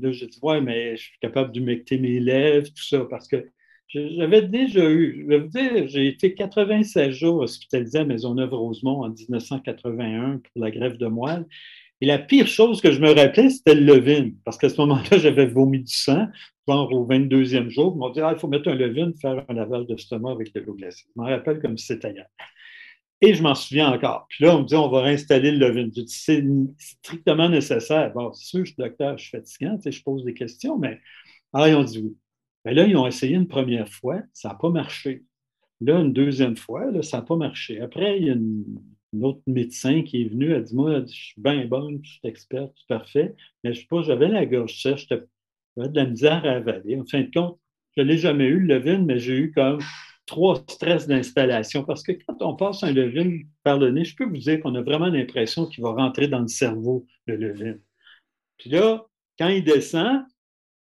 [0.00, 3.48] Là, j'ai dit Ouais, mais je suis capable d'humecter mes lèvres, tout ça, parce que
[3.88, 9.10] j'avais déjà eu, je vais vous dire, j'ai été 96 jours hospitalisé à Maisonneuve-Rosemont en
[9.10, 11.46] 1981 pour la grève de moelle.
[12.02, 15.18] Et la pire chose que je me rappelais, c'était le levain, parce qu'à ce moment-là,
[15.18, 16.26] j'avais vomi du sang,
[16.66, 17.92] genre au 22e jour.
[17.94, 20.52] Ils m'ont dit ah, il faut mettre un levain, faire un lavage de stomac avec
[20.52, 21.04] de l'eau glacée.
[21.06, 22.26] Je m'en rappelle comme si c'était hier.
[23.20, 24.26] Et je m'en souviens encore.
[24.28, 25.90] Puis là, on me dit, on va réinstaller le Levin.
[25.96, 26.44] Je dis, c'est
[26.76, 28.12] strictement nécessaire.
[28.12, 30.78] Bon, c'est sûr, je suis docteur, je suis fatiguant, tu sais, je pose des questions,
[30.78, 31.00] mais
[31.52, 32.16] ah, ils ont dit oui.
[32.64, 35.22] Mais là, ils ont essayé une première fois, ça n'a pas marché.
[35.80, 37.80] Là, une deuxième fois, ça n'a pas marché.
[37.80, 38.64] Après, il y a une,
[39.20, 42.72] autre médecin qui est venu, elle dit Moi, je suis bien bonne, je suis experte,
[42.76, 46.52] c'est parfait, mais je sais pas, j'avais la gorge sèche, j'avais de la misère à
[46.52, 46.98] avaler.
[46.98, 47.58] En fin de compte,
[47.96, 49.80] je ne jamais eu, le Levin, mais j'ai eu comme
[50.26, 51.84] trois stress d'installation.
[51.84, 54.74] Parce que quand on passe un levain par le nez, je peux vous dire qu'on
[54.74, 57.74] a vraiment l'impression qu'il va rentrer dans le cerveau, le levain.
[58.58, 59.06] Puis là,
[59.38, 60.22] quand il descend,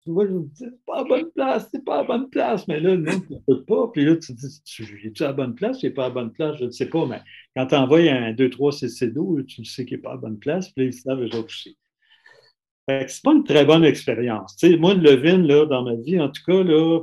[0.08, 2.68] moi, je me dis, c'est pas à bonne place, c'est pas à bonne place.
[2.68, 3.90] Mais là, non, tu ne peux pas.
[3.94, 4.62] Puis là, tu dis,
[5.06, 5.80] es-tu à bonne place?
[5.80, 7.06] Tu pas à bonne place, je ne sais pas.
[7.06, 7.22] Mais
[7.56, 10.70] quand tu envoies un 2-3 cc d'eau, tu sais qu'il n'est pas à bonne place.
[10.70, 11.78] Puis là, ils savent eux aussi.
[12.90, 14.56] Fait que c'est pas une très bonne expérience.
[14.80, 17.02] moi, le Levin, là, dans ma vie, en tout cas, là,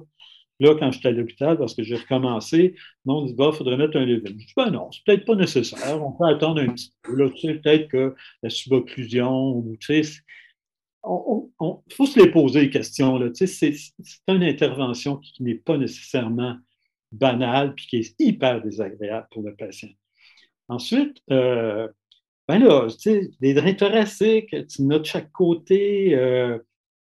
[0.60, 3.96] Là, quand j'étais à l'hôpital, parce que j'ai recommencé, on dit, bah, il faudrait mettre
[3.96, 4.22] un levain.
[4.26, 6.02] Je dis, ben non, c'est peut-être pas nécessaire.
[6.02, 7.16] On peut attendre un petit peu.
[7.16, 10.20] Là, tu sais, peut-être que la subocclusion, ou, tu sais,
[11.06, 13.20] il faut se les poser les questions.
[13.34, 13.74] C'est
[14.28, 16.56] une intervention qui, n'est pas nécessairement
[17.12, 19.90] banale puis qui est hyper désagréable pour le patient.
[20.68, 21.88] Ensuite, euh,
[22.48, 22.88] ben là,
[23.40, 26.14] des drains thoraciques, tu notes chaque côté.
[26.14, 26.58] Euh,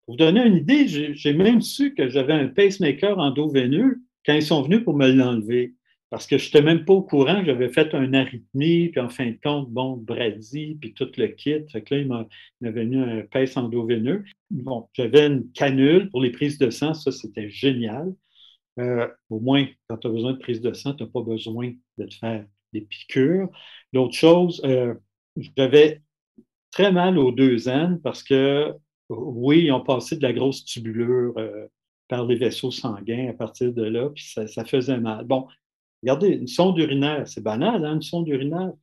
[0.05, 4.43] pour vous donner une idée, j'ai même su que j'avais un pacemaker endoveineux quand ils
[4.43, 5.73] sont venus pour me l'enlever.
[6.09, 9.27] Parce que je n'étais même pas au courant, j'avais fait un arythmie, puis en fin
[9.27, 11.67] de compte, bon, Brady, puis tout le kit.
[11.69, 12.27] Fait que là, il
[12.61, 14.23] m'avait mis un pace endoveineux.
[14.49, 18.13] Bon, j'avais une canule pour les prises de sang, ça, c'était génial.
[18.79, 21.73] Euh, au moins, quand tu as besoin de prise de sang, tu n'as pas besoin
[21.97, 23.49] de te faire des piqûres.
[23.91, 24.93] L'autre chose, euh,
[25.57, 26.01] j'avais
[26.71, 28.73] très mal aux deux ans parce que
[29.09, 31.67] oui, ils ont passé de la grosse tubulure euh,
[32.07, 35.25] par les vaisseaux sanguins à partir de là, puis ça, faisait mal.
[35.25, 35.47] Bon,
[36.03, 38.73] regardez, une sonde urinaire, c'est banal, hein, une sonde urinaire.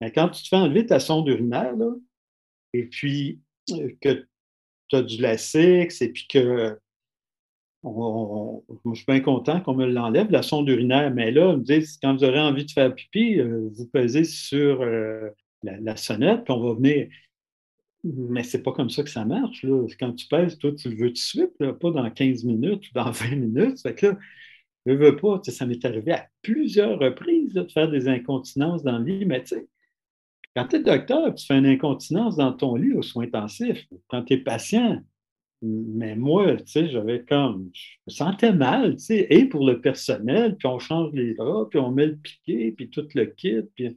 [0.00, 1.94] Mais quand tu te fais enlever ta sonde urinaire, là,
[2.72, 4.26] et puis euh, que
[4.88, 6.78] tu as du lasix, et puis que
[7.84, 12.14] je suis bien content qu'on me l'enlève, la sonde urinaire, mais là, me dit, quand
[12.14, 15.30] vous aurez envie de faire pipi, euh, vous pesez sur la,
[15.80, 17.08] la, sonnette, puis on va venir.
[18.04, 19.62] Mais c'est pas comme ça que ça marche.
[19.62, 19.86] Là.
[19.98, 22.92] Quand tu pèses, toi, tu le veux tout de suite, pas dans 15 minutes ou
[22.94, 23.80] dans 20 minutes.
[23.80, 24.18] Fait que là,
[24.86, 25.40] je veux pas.
[25.44, 29.56] Ça m'est arrivé à plusieurs reprises de faire des incontinences dans le lit, mais tu
[29.56, 29.66] sais,
[30.54, 34.22] quand tu es docteur, tu fais une incontinence dans ton lit aux soins intensifs, quand
[34.24, 35.02] tu es patient,
[35.62, 39.80] mais moi, tu sais, j'avais comme, je me sentais mal, tu sais, et pour le
[39.80, 43.62] personnel, puis on change les draps, puis on met le piqué, puis tout le kit,
[43.74, 43.96] puis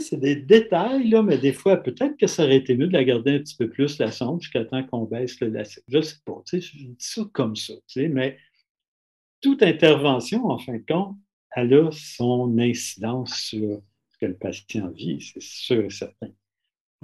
[0.00, 3.04] c'est des détails, là, mais des fois, peut-être que ça aurait été mieux de la
[3.04, 5.82] garder un petit peu plus, la sonde, jusqu'à temps qu'on baisse le lacet.
[5.88, 8.38] Je ne sais pas, je dis ça comme ça, mais
[9.44, 11.16] toute intervention, en fin de compte,
[11.54, 16.28] elle a son incidence sur ce que le patient vit, c'est sûr et certain.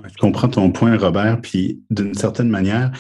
[0.03, 2.93] Je comprends ton point, Robert, puis d'une certaine manière,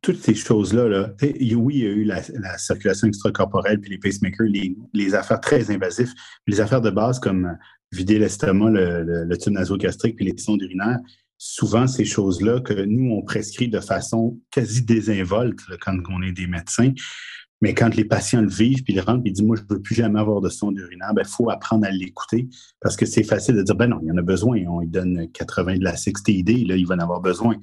[0.00, 1.34] toutes ces choses-là, là, oui,
[1.74, 2.22] il y a eu la,
[2.56, 4.46] circulation extracorporelle, puis les pacemakers,
[4.94, 6.14] les, affaires très invasives,
[6.46, 7.54] les affaires de base comme
[7.92, 11.00] vider l'estomac, le, tube nasogastrique, puis les sondes urinaires,
[11.36, 16.46] souvent ces choses-là que nous, on prescrit de façon quasi désinvolte quand on est des
[16.46, 16.92] médecins.
[17.62, 19.68] Mais quand les patients le vivent, puis ils rentrent, puis ils disent Moi, je ne
[19.68, 22.48] veux plus jamais avoir de sonde urinaire, il ben, faut apprendre à l'écouter
[22.80, 24.62] parce que c'est facile de dire Ben non, il y en a besoin.
[24.68, 27.56] On lui donne 80 de la 60ID, là, il va en avoir besoin.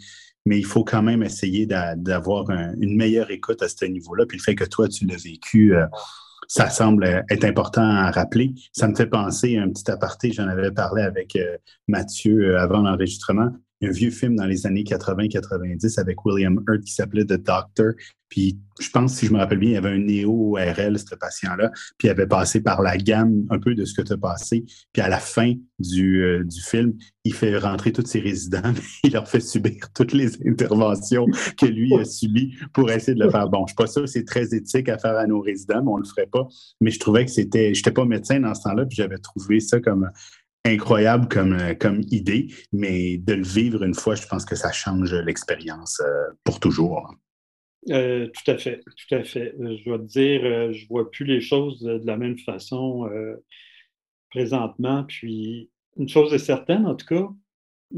[0.45, 4.25] Mais il faut quand même essayer d'avoir une meilleure écoute à ce niveau-là.
[4.25, 5.85] Puis le fait que toi, tu l'as vécu, euh,
[6.47, 8.53] ça semble être important à rappeler.
[8.73, 12.59] Ça me fait penser à un petit aparté, j'en avais parlé avec euh, Mathieu euh,
[12.59, 13.51] avant l'enregistrement.
[13.85, 17.93] Un vieux film dans les années 80-90 avec William Hurt qui s'appelait The Doctor.
[18.29, 21.69] Puis je pense, si je me rappelle bien, il y avait un néo-ORL, ce patient-là,
[21.99, 24.65] puis il avait passé par la gamme un peu de ce que tu as passé.
[24.91, 26.93] Puis à la fin du, euh, du film,
[27.23, 31.27] il fait rentrer tous ses résidents, il leur fait subir toutes les interventions
[31.59, 33.49] que lui a subies pour essayer de le faire.
[33.49, 35.83] Bon, je ne suis pas sûr que c'est très éthique à faire à nos résidents,
[35.83, 36.47] mais on ne le ferait pas.
[36.81, 37.75] Mais je trouvais que c'était.
[37.75, 40.09] Je n'étais pas médecin dans ce temps-là, puis j'avais trouvé ça comme
[40.65, 45.13] incroyable comme, comme idée, mais de le vivre une fois, je pense que ça change
[45.13, 47.13] l'expérience euh, pour toujours.
[47.89, 49.53] Euh, tout à fait, tout à fait.
[49.59, 52.37] Euh, je dois te dire, euh, je ne vois plus les choses de, la même
[52.37, 53.09] façon
[54.29, 55.03] présentement.
[55.03, 57.27] Puis, une chose est certaine, en tout cas,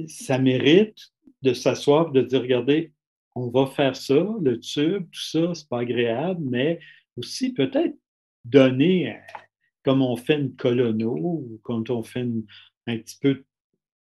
[0.08, 0.98] ça mérite
[1.44, 2.92] de s'asseoir de dire, regardez,
[3.36, 6.80] on va faire ça, le tube, tout ça, c'est pas agréable, mais
[7.18, 7.96] aussi peut-être
[8.44, 9.18] donner,
[9.86, 12.28] comme on fait une colono ou quand on fait
[12.88, 13.46] un petit peu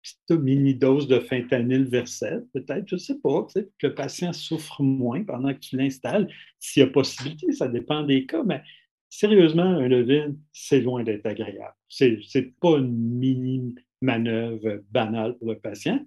[0.01, 5.23] petite mini-dose de fentanyl versette, peut-être, je ne sais pas, que le patient souffre moins
[5.23, 6.31] pendant que tu l'installes.
[6.59, 8.61] S'il y a possibilité, ça dépend des cas, mais
[9.09, 11.75] sérieusement, un Levin, c'est loin d'être agréable.
[11.89, 15.99] Ce n'est pas une mini-manœuvre banale pour le patient.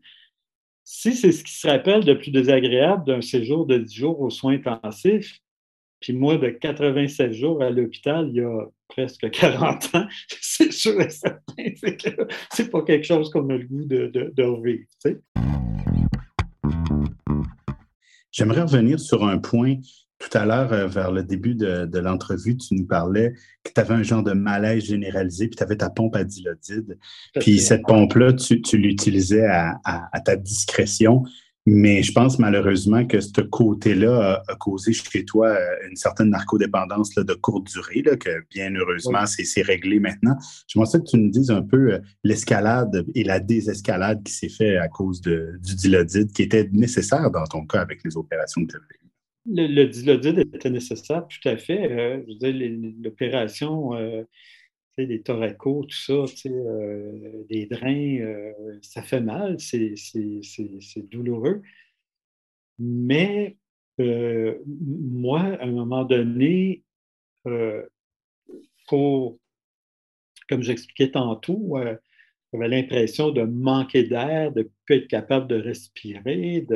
[0.84, 4.30] Si c'est ce qui se rappelle de plus désagréable d'un séjour de 10 jours aux
[4.30, 5.40] soins intensifs,
[6.00, 10.06] puis moi, de 87 jours à l'hôpital, il y a presque 40 ans,
[10.40, 11.64] c'est sûr et certain.
[12.52, 14.84] C'est pas quelque chose qu'on a le goût de, de, revivre.
[18.32, 19.76] J'aimerais revenir sur un point.
[20.18, 23.94] Tout à l'heure, euh, vers le début de, l'entrevue, tu nous parlais que tu avais
[23.94, 26.98] un genre de malaise généralisé, puis tu avais ta pompe à dilodide.
[27.38, 31.22] Puis cette pompe-là, tu, l'utilisais à, ta discrétion.
[31.70, 37.14] Mais je pense malheureusement que ce côté-là a, causé chez toi euh, une certaine narcodépendance
[37.14, 40.34] là, de courte durée, là, que bien heureusement, c'est réglé maintenant.
[40.66, 44.48] Je ça que tu nous dises un peu euh, l'escalade et la désescalade qui s'est
[44.48, 48.64] fait à cause de, du dilodide qui était nécessaire dans ton cas avec les opérations
[48.64, 48.80] que tu as
[49.50, 51.90] le, le, dilodide était nécessaire, tout à fait.
[51.90, 53.92] Euh, je veux dire, l'opération
[55.06, 59.94] des thoracos, tout ça, euh, des drains, euh, ça fait mal, c'est
[61.10, 61.62] douloureux.
[62.78, 63.56] Mais
[64.00, 66.84] euh, moi, à un moment donné,
[68.88, 69.38] pour,
[70.48, 71.76] comme j'expliquais tantôt,
[72.52, 76.66] j'avais l'impression de manquer d'air, de ne plus être capable de respirer.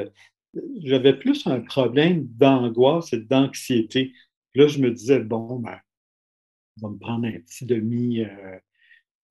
[0.82, 4.12] j'avais plus un problème d'angoisse et d'anxiété.
[4.54, 5.78] Là, je me disais, bon, ben,
[6.80, 8.58] va me prendre un petit demi, euh,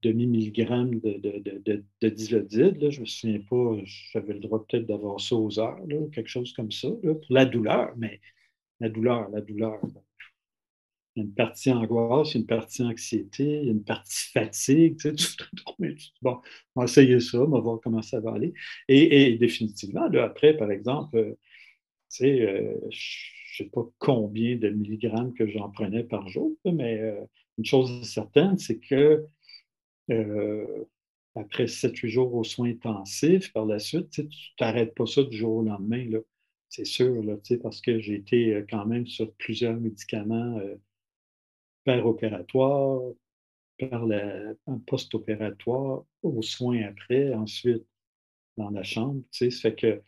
[0.04, 2.82] demi milligramme de, de, de, dilodide.
[2.82, 2.90] Là.
[2.90, 3.78] Je ne me souviens pas,
[4.14, 7.46] j'avais le droit peut-être d'avoir ça aux heures, là, quelque chose comme ça, pour la
[7.46, 8.20] douleur, mais
[8.80, 9.80] la douleur, la douleur.
[11.16, 14.98] Il y a une partie angoisse, une partie anxiété, une partie fatigue.
[14.98, 15.36] Tu sais,
[16.22, 16.40] bon,
[16.76, 18.54] on va essayer ça, on va voir comment ça va aller.
[18.88, 21.34] Et, définitivement, là, après, par exemple, euh,
[22.10, 26.56] tu sais, euh, je ne sais pas combien de milligrammes que j'en prenais par jour,
[26.66, 27.22] mais euh,
[27.58, 29.26] une chose certaine, c'est que
[30.10, 30.86] euh,
[31.36, 34.28] après 7-8 jours aux soins intensifs, par la suite, tu
[34.60, 36.06] n'arrêtes pas ça du jour au lendemain.
[36.70, 40.60] C'est sûr, là, parce que j'ai été euh, quand même sur plusieurs médicaments
[41.88, 43.02] opératoires
[43.78, 44.54] par la
[44.86, 47.86] post-opératoire, aux soins après, ensuite
[48.58, 49.24] dans la chambre.
[49.32, 50.02] Ça fait que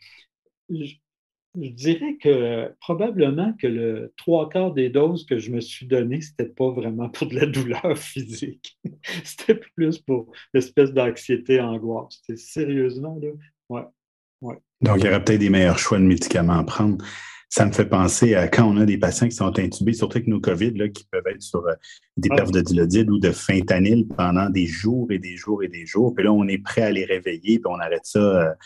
[1.60, 6.20] je dirais que probablement que le trois quarts des doses que je me suis données,
[6.20, 8.78] ce n'était pas vraiment pour de la douleur physique.
[9.24, 12.20] c'était plus pour l'espèce d'anxiété, angoisse.
[12.22, 13.28] C'était sérieusement, là.
[13.70, 14.56] Ouais.
[14.80, 17.02] Donc, il y aurait peut-être des meilleurs choix de médicaments à prendre.
[17.48, 20.26] Ça me fait penser à quand on a des patients qui sont intubés, surtout avec
[20.26, 21.74] nos COVID, là, qui peuvent être sur euh,
[22.16, 25.86] des perfs de dilodide ou de fentanyl pendant des jours et des jours et des
[25.86, 26.14] jours.
[26.14, 28.56] Puis là, on est prêt à les réveiller, puis on arrête ça,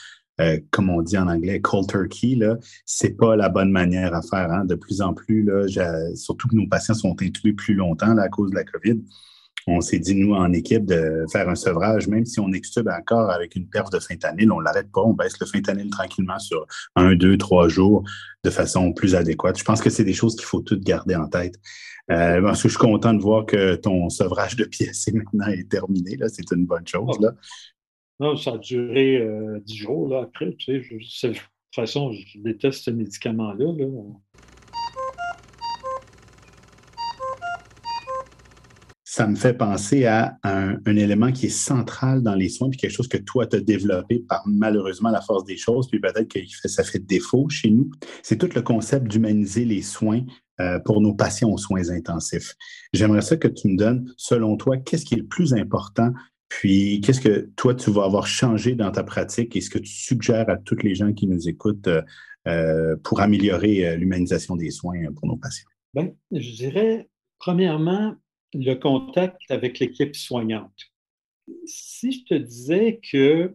[0.41, 2.35] euh, comme on dit en anglais, cold turkey.
[2.37, 4.51] Là, c'est pas la bonne manière à faire.
[4.51, 4.65] Hein.
[4.65, 5.67] De plus en plus, là,
[6.15, 9.01] surtout que nos patients sont intubés plus longtemps là, à cause de la COVID
[9.69, 13.31] on s'est dit, nous, en équipe, de faire un sevrage, même si on extube encore
[13.31, 16.67] avec une perf de fentanyl, on ne l'arrête pas, on baisse le fentanyl tranquillement sur
[16.97, 18.05] un, deux, trois jours
[18.45, 19.59] de façon plus adéquate.
[19.59, 21.57] Je pense que c'est des choses qu'il faut toutes garder en tête.
[22.11, 25.69] Euh, parce que je suis content de voir que ton sevrage de est maintenant est
[25.69, 26.17] terminé.
[26.29, 27.19] C'est une bonne chose.
[27.21, 27.33] Là.
[28.21, 30.55] Non, ça a duré euh, dix jours là, après.
[30.57, 31.43] Tu sais, de toute
[31.75, 33.73] façon, je déteste ce médicament-là.
[33.73, 33.87] Là.
[39.19, 42.93] ça me fait penser à un, élément qui est central dans les soins, puis quelque
[42.93, 46.69] chose que toi, tu as développé par malheureusement la force des choses, puis peut-être que
[46.69, 47.91] ça fait défaut chez nous.
[48.23, 50.21] C'est tout le concept d'humaniser les soins
[50.61, 52.55] euh, pour nos patients aux soins intensifs.
[52.93, 56.13] J'aimerais ça que tu me donnes, selon toi, qu'est-ce qui est le plus important,
[56.49, 59.93] puis qu'est-ce que toi, tu vas avoir changé dans ta pratique et ce que tu
[59.93, 62.03] suggères à toutes les gens qui nous écoutent euh,
[62.47, 65.69] euh, pour améliorer l'humanisation des soins pour nos patients?
[65.95, 67.09] Bien, je dirais,
[67.39, 68.15] premièrement,
[68.55, 70.93] le contact avec l'équipe soignante.
[71.67, 73.55] Si je te disais que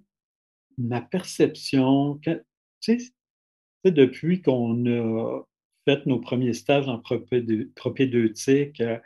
[0.78, 2.40] ma perception, tu
[2.80, 5.44] sais, depuis qu'on a
[5.86, 8.98] fait nos premiers stages en propédeutique, euh,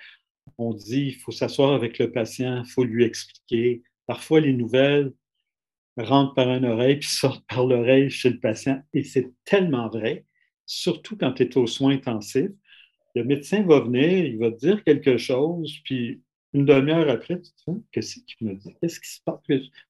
[0.58, 3.84] on dit il faut s'asseoir avec le patient, il faut lui expliquer.
[4.06, 5.14] Parfois, les nouvelles
[5.98, 8.82] rentrent par une oreille puis sortent par l'oreille chez le patient.
[8.94, 10.26] Et c'est tellement vrai,
[10.66, 12.52] surtout quand tu es aux soins intensifs
[13.18, 16.22] le médecin va venir, il va te dire quelque chose, puis
[16.54, 18.76] une demi-heure après, tu te dis, qu'est-ce qu'il me dit?
[18.80, 19.40] Qu'est-ce qui se passe?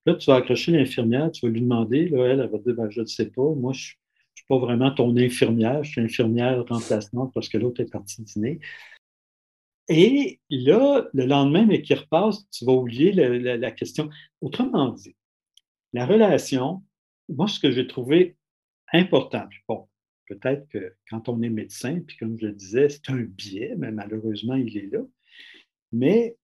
[0.06, 2.75] Là, tu vas accrocher l'infirmière, tu vas lui demander, là, elle, elle va te dire,
[2.75, 6.01] ben, je ne sais pas, moi, je ne suis pas vraiment ton infirmière, je suis
[6.01, 8.60] infirmière remplaçante parce que l'autre est parti dîner.
[9.89, 14.10] Et là, le lendemain, mais qui repasse, tu vas oublier la, question.
[14.41, 15.15] Autrement dit,
[15.93, 16.84] la relation,
[17.30, 18.36] moi, ce que j'ai trouvé
[18.93, 19.88] important, bon,
[20.28, 23.91] Peut-être que quand on est médecin, puis comme je le disais, c'est un biais, mais
[23.91, 25.00] malheureusement, il est là.
[25.93, 26.36] Mais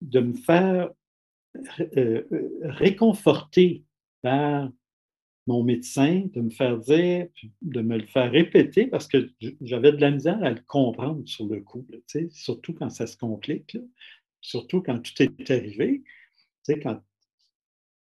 [0.00, 0.90] de me faire
[1.80, 3.84] euh, euh, réconforter
[4.22, 4.70] par
[5.48, 7.26] mon médecin, de me faire dire,
[7.62, 9.30] de me le faire répéter, parce que
[9.62, 11.86] j'avais de la misère à le comprendre sur le coup,
[12.30, 13.78] surtout quand ça se complique,
[14.42, 16.02] surtout quand tout est arrivé.
[16.82, 17.00] Quand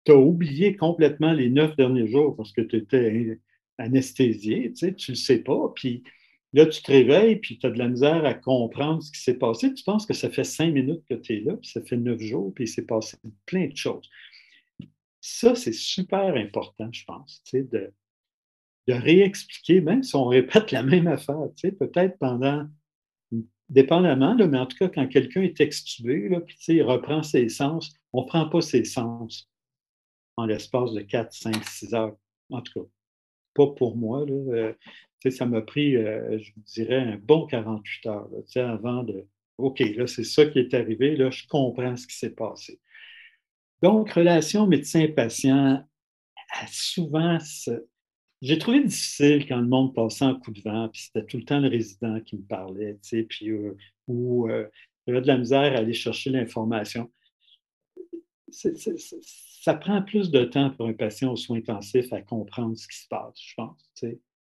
[0.04, 3.40] tu as oublié complètement les neuf derniers jours parce que tu étais
[3.78, 6.04] anesthésié, tu tu le sais pas, puis
[6.52, 9.38] là, tu te réveilles, puis tu as de la misère à comprendre ce qui s'est
[9.38, 9.74] passé.
[9.74, 12.20] Tu penses que ça fait cinq minutes que tu es là, puis ça fait neuf
[12.20, 14.10] jours, puis il s'est passé plein de choses.
[15.22, 17.94] Ça, c'est super important, je pense, de,
[18.88, 21.48] de réexpliquer, même si on répète la même affaire,
[21.80, 22.68] peut-être pendant,
[23.68, 28.22] dépendamment, mais en tout cas, quand quelqu'un est extubé, là, il reprend ses sens, on
[28.22, 29.50] ne prend pas ses sens
[30.38, 32.16] en l'espace de 4, 5, 6 heures,
[32.50, 32.90] en tout cas
[33.60, 34.26] pas pour moi.
[34.30, 34.74] Euh,
[35.30, 39.26] ça m'a pris, euh, je vous dirais, un bon 48 heures avant de.
[39.58, 42.80] OK, là, c'est ça qui est arrivé, là, je comprends ce qui s'est passé.
[43.82, 45.84] Donc, relation médecin-patient,
[46.72, 47.38] souvent,
[48.42, 51.46] j'ai trouvé difficile quand le monde passait en coup de vent, puis c'était tout le
[51.46, 52.98] temps le résident qui me parlait,
[53.30, 53.76] puis, euh,
[54.08, 54.50] ou
[55.08, 57.10] j'avais de la misère à aller chercher l'information
[58.52, 62.98] ça prend plus de temps pour un patient aux soins intensifs à comprendre ce qui
[62.98, 63.94] se passe, je pense.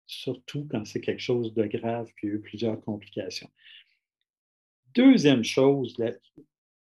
[0.05, 3.49] Surtout quand c'est quelque chose de grave qui a eu plusieurs complications.
[4.93, 5.97] Deuxième chose,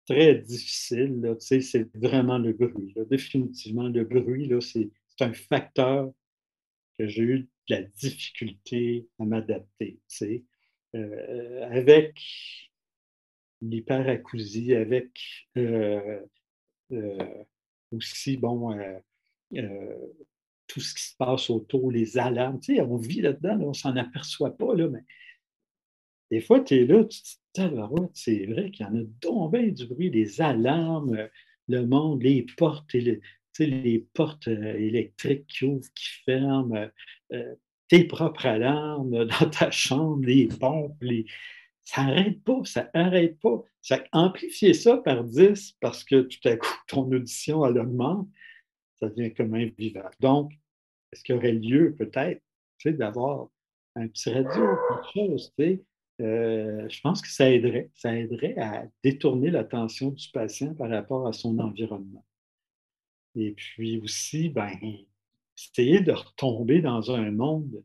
[0.07, 2.95] très difficile, c'est vraiment le bruit.
[3.09, 4.89] Définitivement, le bruit, c'est
[5.19, 6.11] un facteur
[6.97, 7.39] que j'ai eu
[7.69, 9.99] de la difficulté à m'adapter.
[10.95, 12.17] Euh, avec
[13.61, 15.09] l'hyperacousie, avec
[15.57, 16.21] euh,
[16.91, 17.43] euh,
[17.91, 18.77] aussi, bon,
[20.67, 22.59] tout ce qui se passe autour, les alarmes.
[22.59, 25.03] Tu sais, on vit là-dedans, on ne s'en aperçoit pas, là, mais
[26.31, 27.21] des fois, tu es là, tu
[27.53, 31.29] te dis, c'est vrai qu'il y en a donc bien du bruit, les alarmes,
[31.67, 33.21] le monde, les portes, et
[33.59, 36.87] les portes électriques qui ouvrent, qui ferment,
[37.87, 41.25] tes propres alarmes dans ta chambre, les pompes, les,
[41.83, 43.63] ça n'arrête pas, ça n'arrête pas.
[43.81, 48.27] Ça, amplifier ça par 10 parce que tout à coup, ton audition, elle augmente,
[48.99, 50.13] ça devient comme invivable.
[50.19, 50.51] Donc,
[51.11, 52.41] est-ce qu'il y aurait lieu peut-être
[52.85, 53.47] d'avoir
[53.95, 55.53] un petit radio, quelque chose,
[56.21, 57.89] euh, je pense que ça aiderait.
[57.95, 62.25] Ça aiderait à détourner l'attention du patient par rapport à son environnement.
[63.35, 64.71] Et puis aussi, ben,
[65.57, 67.83] essayer de retomber dans un monde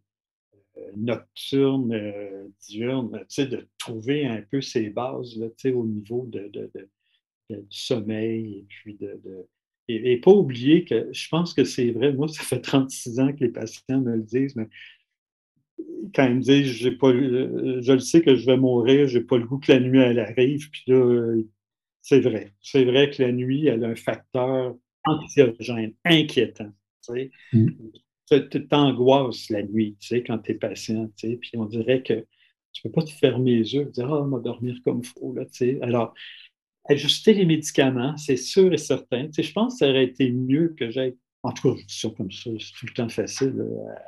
[0.96, 1.94] nocturne,
[2.62, 6.50] diurne, de trouver un peu ses bases là, au niveau de,
[7.50, 9.20] du sommeil et puis de,
[9.88, 13.44] et, pas oublier que je pense que c'est vrai, moi, ça fait 36 ans que
[13.44, 14.68] les patients me le disent, mais
[16.14, 19.38] quand ils me disent j'ai pas, je le sais que je vais mourir, j'ai pas
[19.38, 21.36] le goût que la nuit elle arrive, puis là,
[22.02, 22.52] c'est vrai.
[22.60, 26.72] C'est vrai que la nuit, elle a un facteur anxiogène, inquiétant.
[27.04, 27.30] Tu sais.
[27.52, 28.68] Mm.
[28.68, 32.26] t'angoisses la nuit, tu sais, quand tu es patient, tu sais, puis on dirait que
[32.72, 35.06] tu peux pas te fermer les yeux et dire «Ah, on va dormir comme il
[35.06, 35.78] faut», là, tu sais.
[35.82, 36.14] Alors,
[36.88, 39.26] ajuster les médicaments, c'est sûr et certain.
[39.26, 41.86] Tu sais, je pense que ça aurait été mieux que j'aille, en tout cas, je
[41.86, 43.54] dis ça comme ça, c'est tout le temps facile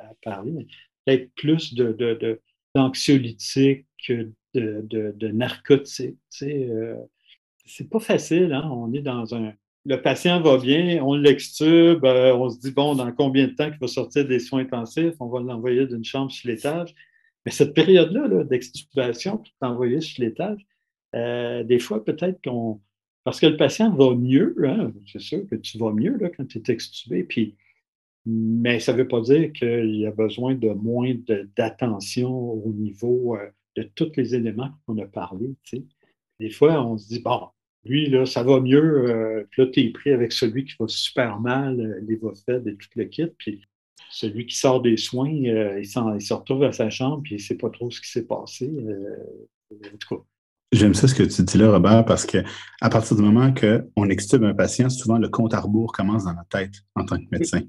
[0.01, 0.67] à, parler,
[1.05, 2.39] peut-être plus de,
[2.73, 6.17] d'anxiolytiques que de, narcotiques.
[6.43, 6.95] Euh,
[7.65, 8.69] c'est pas facile, hein?
[8.71, 9.53] On est dans un.
[9.87, 13.69] Le patient va bien, on l'extube, euh, on se dit, bon, dans combien de temps
[13.69, 16.95] qu'il va sortir des soins intensifs, on va l'envoyer d'une chambre sur l'étage.
[17.45, 20.65] Mais cette période-là -là, d'extubation, pour t'envoyer sur l'étage,
[21.15, 22.81] euh, des fois, peut-être qu'on.
[23.23, 26.59] Parce que le patient va mieux, hein, c'est sûr que tu vas mieux quand tu
[26.59, 27.55] es extubé, puis,
[28.25, 31.13] mais ça ne veut pas dire qu'il y a besoin de moins
[31.55, 35.53] d'attention au niveau euh, de tous les éléments qu'on a parlé.
[36.39, 37.47] Des fois, on se dit, bon,
[37.83, 40.87] lui, là, ça va mieux, euh, puis là, tu es pris avec celui qui va
[40.87, 43.61] super mal, les va et tout le kit, puis
[44.11, 47.41] celui qui sort des soins, il, il, se retrouve à sa chambre, puis il ne
[47.41, 48.71] sait pas trop ce qui s'est passé.
[49.71, 50.23] en tout cas,
[50.75, 52.39] J'aime ça ce que tu dis là, Robert, parce que
[52.81, 56.33] à partir du moment qu'on extube un patient, souvent le compte à rebours commence dans
[56.33, 57.61] la tête en tant que médecin.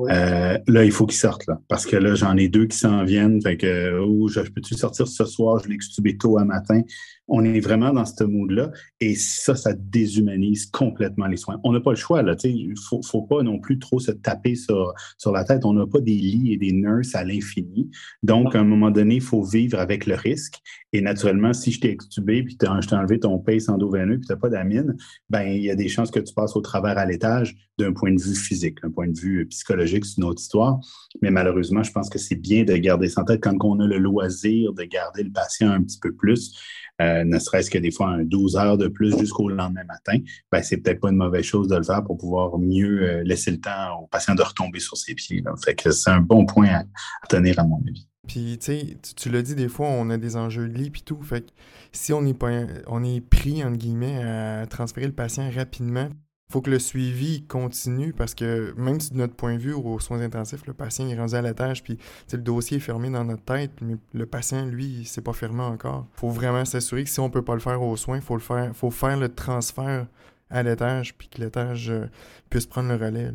[0.00, 3.04] Euh, là, il faut qu'il sorte, là, parce que là, j'en ai deux qui s'en
[3.04, 3.40] viennent.
[3.42, 5.60] Fait que, oh, je, peux-tu sortir ce soir?
[5.62, 6.82] Je l'ai extubé tôt à matin?
[7.28, 8.70] On est vraiment dans ce mood-là.
[9.00, 11.60] Et ça, ça déshumanise complètement les soins.
[11.64, 12.34] On n'a pas le choix, là.
[12.44, 15.64] Il ne faut, faut, pas non plus trop se taper sur, sur la tête.
[15.64, 17.90] On n'a pas des lits et des nurses à l'infini.
[18.22, 20.60] Donc, à un moment donné, il faut vivre avec le risque.
[20.92, 24.32] Et naturellement, si je t'ai extubé, puis je t'ai enlevé ton pace endoveineux, puis tu
[24.32, 24.94] n'as pas d'amine,
[25.30, 28.12] ben il y a des chances que tu passes au travers à l'étage d'un point
[28.12, 30.80] de vue physique, d'un point de vue psychologique, c'est une autre histoire.
[31.20, 33.86] Mais malheureusement, je pense que c'est bien de garder ça en tête quand on a
[33.86, 36.56] le loisir de garder le patient un petit peu plus,
[37.00, 40.18] euh, ne serait-ce que des fois un 12 heures de plus jusqu'au lendemain matin,
[40.50, 43.50] ben, c'est peut-être pas une mauvaise chose de le faire pour pouvoir mieux euh, laisser
[43.50, 45.42] le temps au patient de retomber sur ses pieds.
[45.64, 46.84] Fait que c'est un bon point à,
[47.28, 48.06] tenir à mon avis.
[48.28, 51.02] Puis, tu sais, tu l'as dit, des fois, on a des enjeux de lit puis
[51.02, 51.20] tout.
[51.22, 51.50] Fait que
[51.90, 52.50] si on est, pas,
[52.86, 56.08] on est pris, entre guillemets, à transférer le patient rapidement,
[56.50, 59.98] faut que le suivi continue parce que même si de notre point de vue aux
[60.00, 61.96] soins intensifs, le patient est rendu à l'étage puis
[62.32, 66.06] le dossier est fermé dans notre tête, mais le patient, lui, c'est pas fermé encore.
[66.14, 68.76] faut vraiment s'assurer que si on peut pas le faire aux soins, faut le faire,
[68.76, 70.06] faut faire le transfert
[70.50, 72.06] à l'étage puis que l'étage euh,
[72.50, 73.32] puisse prendre le relais.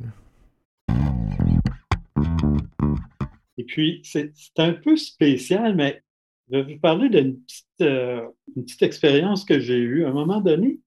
[3.58, 6.04] Et puis, c'est un peu spécial, mais
[6.50, 10.06] je vais vous parler d'une petite, euh, petite expérience que j'ai eue.
[10.06, 10.80] À un moment donné,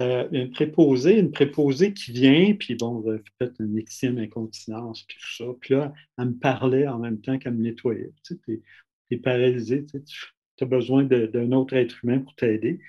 [0.00, 3.04] euh, une préposée, une préposée qui vient, puis bon,
[3.38, 5.44] fait une extrême incontinence, puis tout ça.
[5.60, 8.12] Puis là, elle me parlait en même temps qu'elle me nettoyait.
[8.24, 8.60] Tu sais,
[9.10, 12.80] es, paralysé, tu as besoin d'un autre être humain pour t'aider.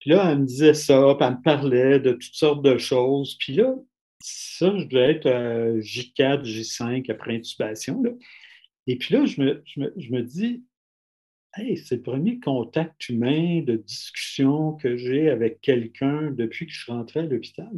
[0.00, 3.36] Puis là, elle me disait ça, puis elle me parlait de toutes sortes de choses.
[3.38, 3.74] Puis là,
[4.20, 5.28] ça, je devais être
[5.80, 8.02] J4, J5 après intubation.
[8.02, 8.10] Là.
[8.86, 10.62] Et puis là, je me, je me, je me dis,
[11.56, 16.92] c'est le premier contact humain de discussion que j'ai avec quelqu'un depuis que je suis
[16.92, 17.70] à l'hôpital.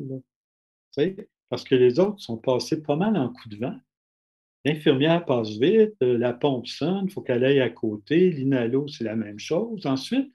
[1.49, 3.77] Parce que les autres sont passés pas mal en coup de vent.
[4.65, 9.05] L'infirmière passe vite, euh, la pompe sonne, il faut qu'elle aille à côté, l'inhalo, c'est
[9.05, 9.87] la même chose.
[9.87, 10.33] Ensuite,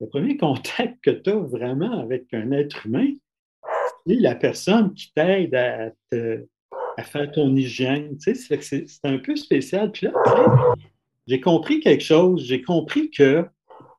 [0.00, 3.12] le premier contact que tu as vraiment avec un être humain,
[4.06, 5.92] c'est la personne qui t'aide à,
[7.02, 8.16] faire ton hygiène.
[8.18, 9.92] c'est un peu spécial.
[9.92, 10.12] Puis là,
[11.28, 12.44] j'ai compris quelque chose.
[12.44, 13.44] J'ai compris que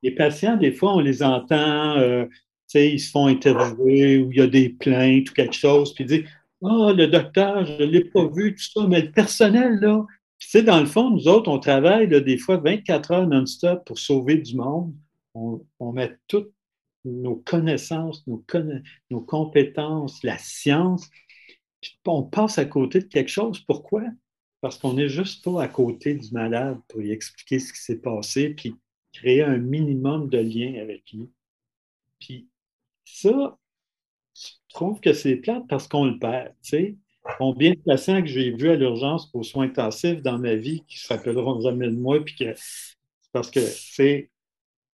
[0.03, 2.25] les patients, des fois, on les entend, euh,
[2.73, 6.07] ils se font interviewer ou il y a des plaintes ou quelque chose, puis ils
[6.07, 6.29] disent
[6.63, 10.05] Ah, le docteur, je ne l'ai pas vu, tout ça, mais le personnel, là.
[10.39, 14.37] Puis, dans le fond, nous autres, on travaille des fois 24 heures non-stop pour sauver
[14.37, 14.93] du monde.
[15.35, 16.51] On, met toutes
[17.05, 18.43] nos connaissances, nos,
[19.09, 21.09] nos compétences, la science,
[21.81, 23.59] puis on passe à côté de quelque chose.
[23.59, 24.03] Pourquoi?
[24.61, 28.01] Parce qu'on n'est juste pas à côté du malade pour lui expliquer ce qui s'est
[28.01, 28.75] passé, puis
[29.13, 31.29] créer un minimum de lien avec lui.
[32.19, 32.47] Puis
[33.05, 33.57] ça,
[34.35, 36.53] je trouve que c'est plate parce qu'on le perd.
[36.63, 36.97] Tu sais.
[37.37, 40.97] Combien de patients que j'ai vus à l'urgence pour soins intensifs dans ma vie qui
[40.97, 42.53] se rappelleront jamais de moi, puis que
[43.31, 44.31] parce que, c'est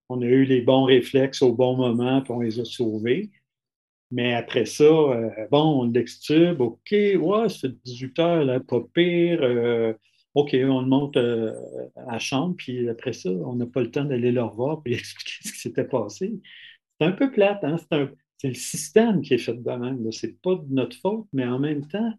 [0.09, 3.31] on a eu les bons réflexes au bon moment, puis on les a sauvés.
[4.15, 9.39] Mais après ça, euh, bon, on l'extube, OK, ouais, c'est 18 heures, là, pas pire.
[9.43, 9.93] Euh,
[10.35, 14.05] OK, on le monte à la chambre, puis après ça, on n'a pas le temps
[14.05, 16.39] d'aller leur voir et expliquer ce qui s'était passé.
[16.97, 17.75] C'est un peu plate, hein?
[18.37, 20.09] c'est le système qui est fait de même.
[20.13, 22.13] Ce n'est pas de notre faute, mais en même temps,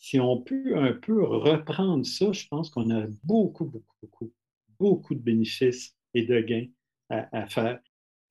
[0.00, 4.32] si on peut un peu reprendre ça, je pense qu'on a beaucoup, beaucoup, beaucoup,
[4.80, 6.66] beaucoup de bénéfices et de gains
[7.10, 7.78] à, faire.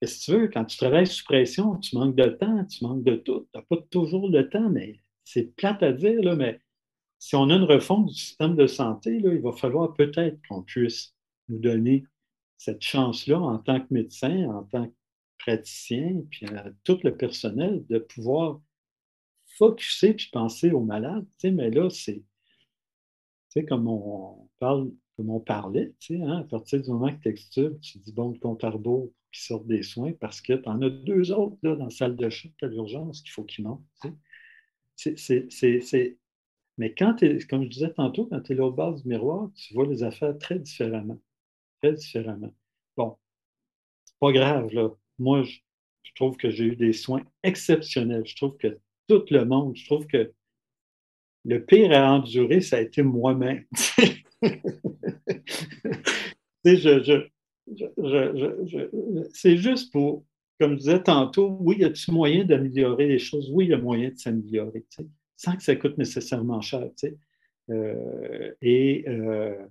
[0.02, 0.48] Qu'est-ce que tu veux?
[0.48, 3.46] Quand tu travailles sous pression, tu manques de temps, tu manques de tout.
[3.52, 6.58] Tu n'as pas toujours le temps, mais c'est plate à dire, là, mais
[7.20, 10.64] si on a une refonte du système de santé, là, il va falloir peut-être qu'on
[10.64, 11.14] puisse
[11.48, 12.04] nous donner
[12.58, 14.94] cette chance-là en tant que médecin, en tant que
[15.38, 18.60] praticien, puis à tout le personnel, de pouvoir
[19.56, 21.26] focuser puis penser aux malades.
[21.44, 22.24] mais là, c'est
[23.68, 27.98] comme on parle, comme on parlait, hein, à partir du moment que tu extubes, tu
[27.98, 30.90] dis bon, le compte à rebours qui sortent des soins parce que tu en as
[30.90, 33.82] deux autres là, dans la salle de chute à l'urgence qu'il faut qu'ils montent.
[36.78, 39.74] Mais quand tu comme je disais tantôt, quand tu es l'autre base du miroir, tu
[39.74, 41.20] vois les affaires très différemment.
[41.82, 42.54] Très différemment.
[42.96, 43.18] Bon,
[44.04, 45.58] c'est pas grave, là moi, je,
[46.14, 48.26] trouve que j'ai eu des soins exceptionnels.
[48.26, 48.78] Je trouve que
[49.08, 50.32] tout le monde, je trouve que
[51.44, 53.64] le pire à endurer, ça a été moi-même.
[59.32, 60.24] c'est juste pour,
[60.58, 63.50] comme je disais tantôt, oui, y a-t-il moyen d'améliorer les choses?
[63.52, 64.84] Oui, il y a moyen de s'améliorer,
[65.36, 66.88] sans que ça coûte nécessairement cher.
[67.70, 69.66] Euh, et euh,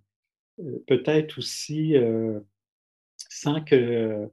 [0.88, 2.39] peut-être aussi euh,
[3.30, 4.32] sans qu'on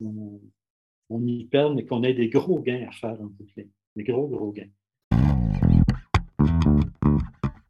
[0.00, 3.66] on, y perde, mais qu'on ait des gros gains à faire en boucle.
[3.94, 4.70] Des gros, gros gains.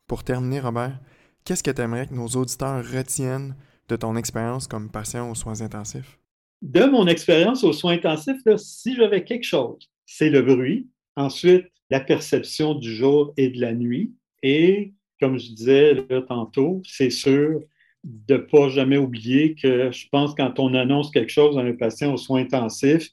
[0.06, 1.00] Pour terminer, Robert,
[1.44, 3.56] qu'est-ce que tu aimerais que nos auditeurs retiennent
[3.88, 6.18] de ton expérience comme patient aux soins intensifs?
[6.62, 10.88] De mon expérience aux soins intensifs, si j'avais quelque chose, c'est le bruit.
[11.16, 14.12] Ensuite, la perception du jour et de la nuit.
[14.42, 17.60] Et, comme je disais tantôt, c'est sûr,
[18.04, 21.74] de ne pas jamais oublier que je pense quand on annonce quelque chose à un
[21.74, 23.10] patient aux soins intensifs,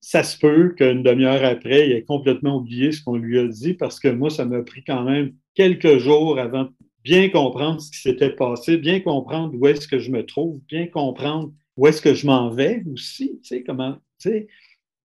[0.00, 3.74] ça se peut qu'une demi-heure après, il ait complètement oublié ce qu'on lui a dit
[3.74, 6.68] parce que moi, ça m'a pris quand même quelques jours avant
[7.06, 10.86] bien comprendre ce qui s'était passé, bien comprendre où est-ce que je me trouve, bien
[10.88, 14.48] comprendre où est-ce que je m'en vais aussi, tu sais, comment, tu sais.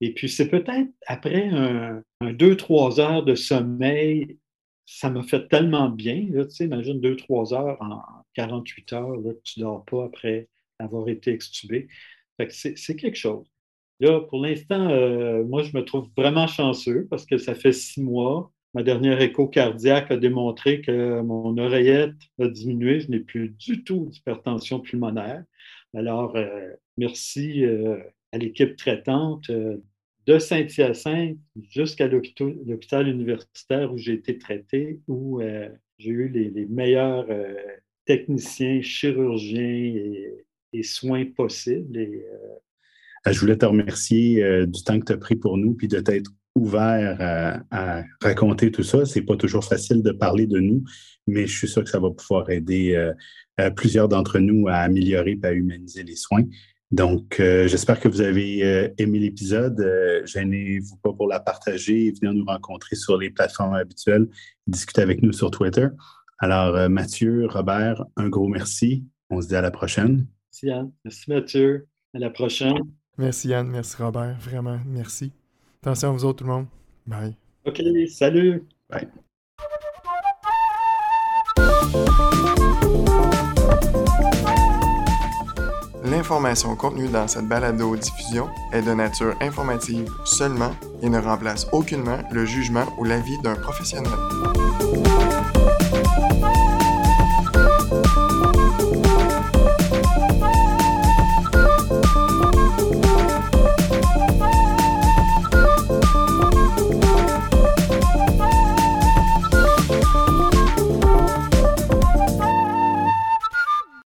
[0.02, 4.40] Et puis, c'est peut-être après un, un deux, trois heures de sommeil
[4.86, 6.28] ça m'a fait tellement bien.
[6.32, 8.02] Là, tu sais, imagine deux, trois heures en
[8.34, 10.50] 48 heures là, que tu ne dors pas après
[10.80, 11.88] avoir été extubé.
[12.50, 13.48] c'est quelque chose.
[14.00, 18.02] Là, pour l'instant, euh, moi, je me trouve vraiment chanceux parce que ça fait six
[18.02, 18.52] mois.
[18.74, 23.02] Ma dernière écho cardiaque a démontré que mon oreillette a diminué.
[23.02, 25.44] Je n'ai plus du tout d'hypertension pulmonaire.
[25.94, 27.98] Alors, euh, merci euh,
[28.32, 29.52] à l'équipe traitante
[30.28, 31.38] de Saint-Hyacinthe
[31.70, 37.56] jusqu'à l'hôpital universitaire où j'ai été traité, où euh, j'ai eu les, meilleurs euh,
[38.06, 39.96] techniciens, chirurgiens
[40.74, 41.98] et, soins possibles.
[41.98, 42.26] Et,
[43.26, 46.00] euh, Je voulais te remercier du temps que tu as pris pour nous, puis de
[46.00, 49.06] t'être ouvert à, raconter tout ça.
[49.06, 50.84] C'est pas toujours facile de parler de nous,
[51.28, 53.12] mais je suis sûr que ça va pouvoir aider
[53.76, 56.44] plusieurs d'entre nous à améliorer et à humaniser les soins.
[56.92, 59.80] Donc, euh, j'espère que vous avez euh, aimé l'épisode.
[59.80, 64.28] Euh, gênez-vous pas pour la partager venir nous rencontrer sur les plateformes habituelles,
[64.68, 65.88] discuter avec nous sur Twitter.
[66.40, 69.06] Alors, Mathieu, Robert, un gros merci.
[69.30, 70.26] On se dit à la prochaine.
[70.50, 70.92] Merci Yann.
[71.06, 71.88] Merci Mathieu.
[72.14, 72.80] À la prochaine.
[73.18, 73.68] Merci Yann.
[73.68, 74.38] Merci Robert.
[74.40, 75.32] Vraiment, merci.
[75.84, 76.68] Attention à vous autres, tout le monde.
[77.08, 77.36] Bye.
[77.66, 78.64] OK, salut.
[78.88, 79.08] Bye.
[86.04, 90.72] L'information contenue dans cette balado-diffusion est de nature informative seulement
[91.02, 94.12] et ne remplace aucunement le jugement ou l'avis d'un professionnel.